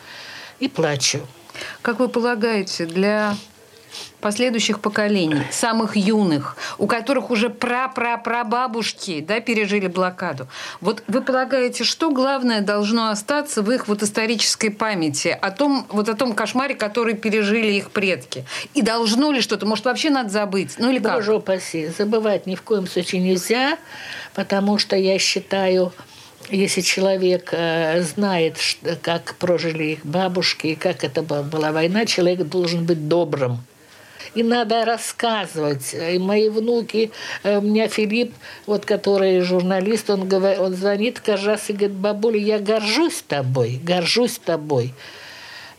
и 0.61 0.69
плачу. 0.69 1.21
Как 1.81 2.01
вы 2.01 2.09
полагаете, 2.09 2.85
для 2.85 3.35
последующих 4.21 4.81
поколений, 4.81 5.43
самых 5.51 5.97
юных, 5.97 6.57
у 6.79 6.87
которых 6.87 7.31
уже 7.31 7.51
пра-пра-прабабушки 7.51 9.21
да, 9.21 9.41
пережили 9.41 9.87
блокаду. 9.87 10.49
Вот 10.81 11.03
вы 11.07 11.23
полагаете, 11.23 11.85
что 11.85 12.11
главное 12.11 12.61
должно 12.61 13.11
остаться 13.11 13.63
в 13.63 13.71
их 13.71 13.89
вот 13.89 14.03
исторической 14.03 14.71
памяти 14.71 15.37
о 15.41 15.51
том, 15.51 15.87
вот 15.91 16.09
о 16.09 16.15
том 16.15 16.35
кошмаре, 16.35 16.75
который 16.75 17.15
пережили 17.15 17.73
их 17.73 17.91
предки? 17.91 18.45
И 18.75 18.83
должно 18.83 19.31
ли 19.31 19.41
что-то? 19.41 19.67
Может, 19.67 19.85
вообще 19.85 20.11
надо 20.11 20.31
забыть? 20.31 20.75
Ну 20.79 20.91
или 20.91 20.99
как? 20.99 21.15
Боже 21.15 21.35
упаси, 21.35 21.89
забывать 21.89 22.47
ни 22.47 22.55
в 22.55 22.63
коем 22.63 22.87
случае 22.87 23.21
нельзя, 23.21 23.79
потому 24.35 24.79
что 24.79 24.97
я 24.97 25.19
считаю, 25.19 25.93
если 26.51 26.81
человек 26.81 27.51
э, 27.53 28.03
знает, 28.03 28.57
как 29.03 29.37
прожили 29.37 29.85
их 29.85 30.05
бабушки, 30.05 30.69
и 30.69 30.75
как 30.75 31.05
это 31.05 31.23
была 31.23 31.73
война, 31.73 32.05
человек 32.07 32.49
должен 32.49 32.85
быть 32.85 33.09
добрым 33.09 33.61
и 34.39 34.43
надо 34.45 34.85
рассказывать. 34.85 35.95
И 35.95 36.19
мои 36.19 36.49
внуки, 36.49 37.11
э, 37.43 37.59
у 37.59 37.61
меня 37.61 37.89
Филипп, 37.89 38.33
вот 38.67 38.85
который 38.85 39.41
журналист, 39.41 40.11
он, 40.11 40.29
говорит, 40.29 40.61
он 40.61 40.75
звонит 40.75 41.19
каждый 41.19 41.59
и 41.69 41.73
говорит, 41.73 41.97
бабуля, 41.97 42.39
я 42.39 42.59
горжусь 42.59 43.25
тобой, 43.27 43.81
горжусь 43.83 44.39
тобой. 44.39 44.95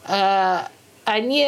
А, 0.03 0.67
они 1.05 1.47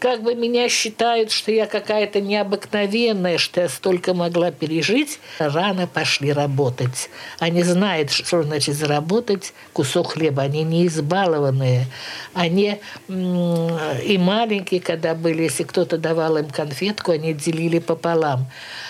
как 0.00 0.22
бы 0.22 0.34
меня 0.34 0.68
считают, 0.68 1.30
что 1.30 1.52
я 1.52 1.66
какая-то 1.66 2.20
необыкновенная, 2.20 3.36
что 3.38 3.60
я 3.60 3.68
столько 3.68 4.14
могла 4.14 4.50
пережить, 4.50 5.20
рано 5.38 5.86
пошли 5.86 6.32
работать. 6.32 7.10
Они 7.38 7.62
знают, 7.62 8.10
что 8.10 8.42
значит 8.42 8.74
заработать 8.74 9.52
кусок 9.74 10.14
хлеба. 10.14 10.42
Они 10.42 10.64
не 10.64 10.86
избалованные. 10.86 11.86
Они 12.32 12.80
и 13.08 14.18
маленькие, 14.18 14.80
когда 14.80 15.14
были, 15.14 15.42
если 15.42 15.64
кто-то 15.64 15.98
давал 15.98 16.38
им 16.38 16.48
конфетку, 16.48 17.12
они 17.12 17.34
делили 17.34 17.78
пополам. 17.78 18.46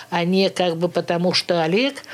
Они 0.09 0.49
как 0.49 0.77
бы 0.77 0.87
потому, 0.87 1.33
что 1.33 1.61
Олег– 1.61 1.95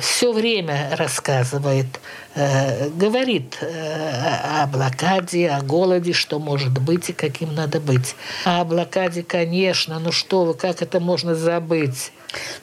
все 0.00 0.32
время 0.32 0.94
рассказывает, 0.96 1.86
э, 2.34 2.90
говорит 2.90 3.58
э, 3.60 4.62
о 4.62 4.66
блокаде, 4.66 5.50
о 5.50 5.62
голоде, 5.62 6.12
что 6.12 6.38
может 6.38 6.78
быть 6.78 7.10
и 7.10 7.12
каким 7.12 7.54
надо 7.54 7.80
быть. 7.80 8.14
А 8.44 8.60
о 8.60 8.64
блокаде, 8.64 9.22
конечно, 9.22 9.98
ну 9.98 10.12
что 10.12 10.44
вы, 10.44 10.54
как 10.54 10.82
это 10.82 11.00
можно 11.00 11.34
забыть? 11.34 12.12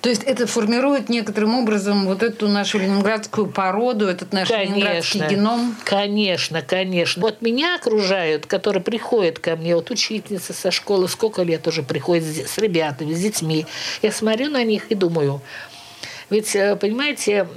То 0.02 0.10
есть 0.10 0.24
это 0.24 0.48
формирует 0.48 1.10
некоторым 1.10 1.56
образом 1.56 2.06
вот 2.06 2.24
эту 2.24 2.48
нашу 2.48 2.80
ленинградскую 2.80 3.48
породу, 3.48 4.08
этот 4.08 4.34
наш 4.34 4.48
конечно, 4.48 4.74
ленинградский 4.74 5.28
геном? 5.28 5.76
Конечно, 5.84 6.62
конечно. 6.62 7.22
Вот 7.22 7.42
меня 7.42 7.76
окружают, 7.76 8.46
которые 8.46 8.82
приходят 8.82 9.40
ко 9.40 9.56
мне, 9.56 9.76
вот 9.76 9.92
учительница 9.92 10.54
со 10.54 10.72
школы, 10.72 11.08
сколько 11.08 11.44
лет 11.44 11.68
уже 11.68 11.84
приходит 11.84 12.50
с 12.50 12.58
ребятами, 12.58 13.14
с 13.14 13.20
детьми. 13.20 13.66
Я 14.02 14.12
смотрю 14.12 14.50
на 14.50 14.64
них 14.64 14.88
и 14.90 14.96
думаю, 14.96 15.42
ведь, 16.30 16.56
э, 16.56 16.76
понимаете, 16.76 17.48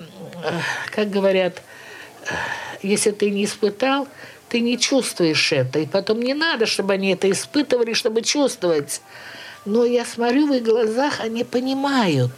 э, 0.45 0.51
как 0.91 1.11
говорят, 1.11 1.63
э, 2.27 2.35
если 2.83 3.11
ты 3.11 3.31
не 3.31 3.45
испытал, 3.45 4.09
ты 4.49 4.61
не 4.61 4.79
чувствуешь 4.79 5.53
это. 5.53 5.79
И 5.79 5.87
потом 5.87 6.21
не 6.21 6.35
надо, 6.35 6.67
чтобы 6.67 6.95
они 6.95 7.13
это 7.13 7.31
испытывали, 7.31 7.93
чтобы 7.93 8.23
чувствовать. 8.23 9.01
Но 9.65 9.85
я 9.85 10.05
смотрю 10.05 10.49
в 10.49 10.55
их 10.55 10.63
глазах, 10.63 11.21
они 11.21 11.45
понимают. 11.45 12.33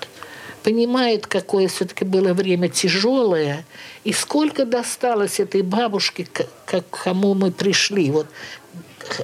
Понимают, 0.63 1.27
какое 1.27 1.69
все-таки 1.69 2.05
было 2.05 2.33
время 2.33 2.69
тяжелое. 2.69 3.65
И 4.05 4.13
сколько 4.13 4.65
досталось 4.65 5.41
этой 5.41 5.63
бабушке, 5.63 6.27
к 6.27 6.83
кому 6.91 7.35
мы 7.35 7.51
пришли. 7.51 8.11
Вот 8.11 8.27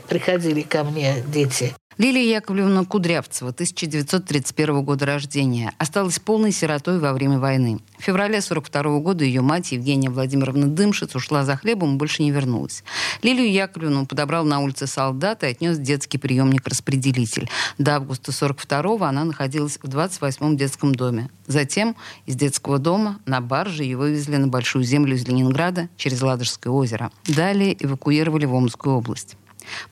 приходили 0.09 0.63
ко 0.63 0.85
мне 0.85 1.23
дети. 1.27 1.75
Лилия 2.01 2.37
Яковлевна 2.37 2.87
Кудрявцева, 2.87 3.51
1931 3.51 4.83
года 4.83 5.05
рождения, 5.05 5.75
осталась 5.77 6.19
полной 6.19 6.51
сиротой 6.51 6.99
во 6.99 7.13
время 7.13 7.39
войны. 7.39 7.79
В 7.99 8.03
феврале 8.03 8.39
1942 8.39 9.01
года 9.01 9.23
ее 9.23 9.43
мать 9.43 9.73
Евгения 9.73 10.09
Владимировна 10.09 10.67
Дымшиц 10.67 11.15
ушла 11.15 11.45
за 11.45 11.59
хлебом 11.59 11.97
и 11.97 11.99
больше 11.99 12.23
не 12.23 12.31
вернулась. 12.31 12.85
Лилию 13.21 13.53
Яковлевну 13.53 14.07
подобрал 14.07 14.47
на 14.47 14.61
улице 14.61 14.87
солдат 14.87 15.43
и 15.43 15.49
отнес 15.49 15.77
детский 15.77 16.17
приемник-распределитель. 16.17 17.51
До 17.77 17.97
августа 17.97 18.33
1942 18.33 19.07
она 19.07 19.25
находилась 19.25 19.77
в 19.77 19.85
28-м 19.85 20.57
детском 20.57 20.95
доме. 20.95 21.29
Затем 21.49 21.97
из 22.25 22.35
детского 22.35 22.79
дома 22.79 23.19
на 23.27 23.43
барже 23.43 23.85
ее 23.85 23.99
вывезли 23.99 24.37
на 24.37 24.49
Большую 24.49 24.85
землю 24.85 25.17
из 25.17 25.29
Ленинграда 25.29 25.91
через 25.99 26.23
Ладожское 26.23 26.73
озеро. 26.73 27.13
Далее 27.27 27.77
эвакуировали 27.79 28.47
в 28.47 28.55
Омскую 28.55 28.97
область. 28.97 29.37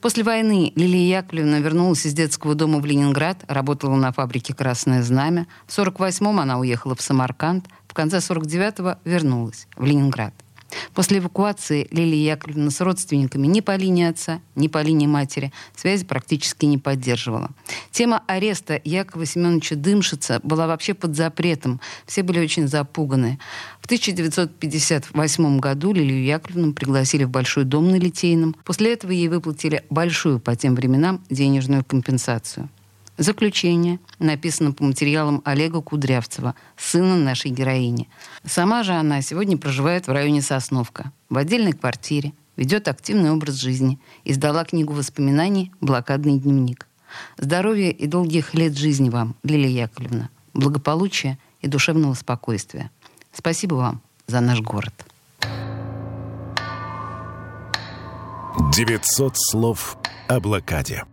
После 0.01 0.23
войны 0.23 0.71
Лилия 0.75 1.19
Яковлевна 1.19 1.59
вернулась 1.59 2.05
из 2.05 2.13
детского 2.13 2.55
дома 2.55 2.79
в 2.79 2.85
Ленинград, 2.85 3.37
работала 3.47 3.95
на 3.95 4.11
фабрике 4.11 4.53
«Красное 4.53 5.03
знамя». 5.03 5.47
В 5.67 5.77
48-м 5.77 6.39
она 6.39 6.59
уехала 6.59 6.95
в 6.95 7.01
Самарканд, 7.01 7.65
в 7.87 7.93
конце 7.93 8.17
49-го 8.17 8.99
вернулась 9.03 9.67
в 9.75 9.85
Ленинград. 9.85 10.33
После 10.93 11.19
эвакуации 11.19 11.87
Лилия 11.91 12.33
Яковлевна 12.33 12.71
с 12.71 12.81
родственниками 12.81 13.47
ни 13.47 13.61
по 13.61 13.75
линии 13.75 14.07
отца, 14.07 14.41
ни 14.55 14.67
по 14.67 14.81
линии 14.81 15.07
матери 15.07 15.51
связи 15.75 16.05
практически 16.05 16.65
не 16.65 16.77
поддерживала. 16.77 17.51
Тема 17.91 18.23
ареста 18.27 18.79
Якова 18.83 19.25
Семеновича 19.25 19.75
Дымшица 19.75 20.39
была 20.43 20.67
вообще 20.67 20.93
под 20.93 21.15
запретом. 21.15 21.79
Все 22.05 22.23
были 22.23 22.39
очень 22.39 22.67
запуганы. 22.67 23.39
В 23.81 23.85
1958 23.85 25.59
году 25.59 25.93
Лилию 25.93 26.23
Яковлевну 26.23 26.73
пригласили 26.73 27.23
в 27.23 27.29
Большой 27.29 27.63
дом 27.63 27.89
на 27.89 27.95
Литейном. 27.95 28.55
После 28.63 28.93
этого 28.93 29.11
ей 29.11 29.27
выплатили 29.27 29.83
большую 29.89 30.39
по 30.39 30.55
тем 30.55 30.75
временам 30.75 31.23
денежную 31.29 31.83
компенсацию. 31.83 32.69
Заключение 33.19 33.99
написано 34.19 34.71
по 34.71 34.85
материалам 34.85 35.41
Олега 35.43 35.81
Кудрявцева, 35.81 36.55
сына 36.77 37.17
нашей 37.17 37.51
героини. 37.51 38.07
Сама 38.45 38.81
же 38.83 38.93
она 38.93 39.21
сегодня 39.21 39.57
проживает 39.57 40.07
в 40.07 40.11
районе 40.13 40.41
Сосновка, 40.41 41.11
в 41.29 41.37
отдельной 41.37 41.73
квартире, 41.73 42.31
ведет 42.55 42.87
активный 42.87 43.31
образ 43.31 43.55
жизни, 43.55 43.99
издала 44.23 44.63
книгу 44.63 44.93
воспоминаний 44.93 45.73
«Блокадный 45.81 46.39
дневник». 46.39 46.87
Здоровья 47.37 47.89
и 47.89 48.07
долгих 48.07 48.53
лет 48.53 48.77
жизни 48.77 49.09
вам, 49.09 49.35
Лилия 49.43 49.83
Яковлевна, 49.83 50.29
благополучия 50.53 51.37
и 51.59 51.67
душевного 51.67 52.13
спокойствия. 52.13 52.89
Спасибо 53.33 53.75
вам 53.75 54.01
за 54.27 54.39
наш 54.39 54.61
город. 54.61 54.93
900 58.73 59.33
слов 59.35 59.97
о 60.29 60.39
блокаде. 60.39 61.03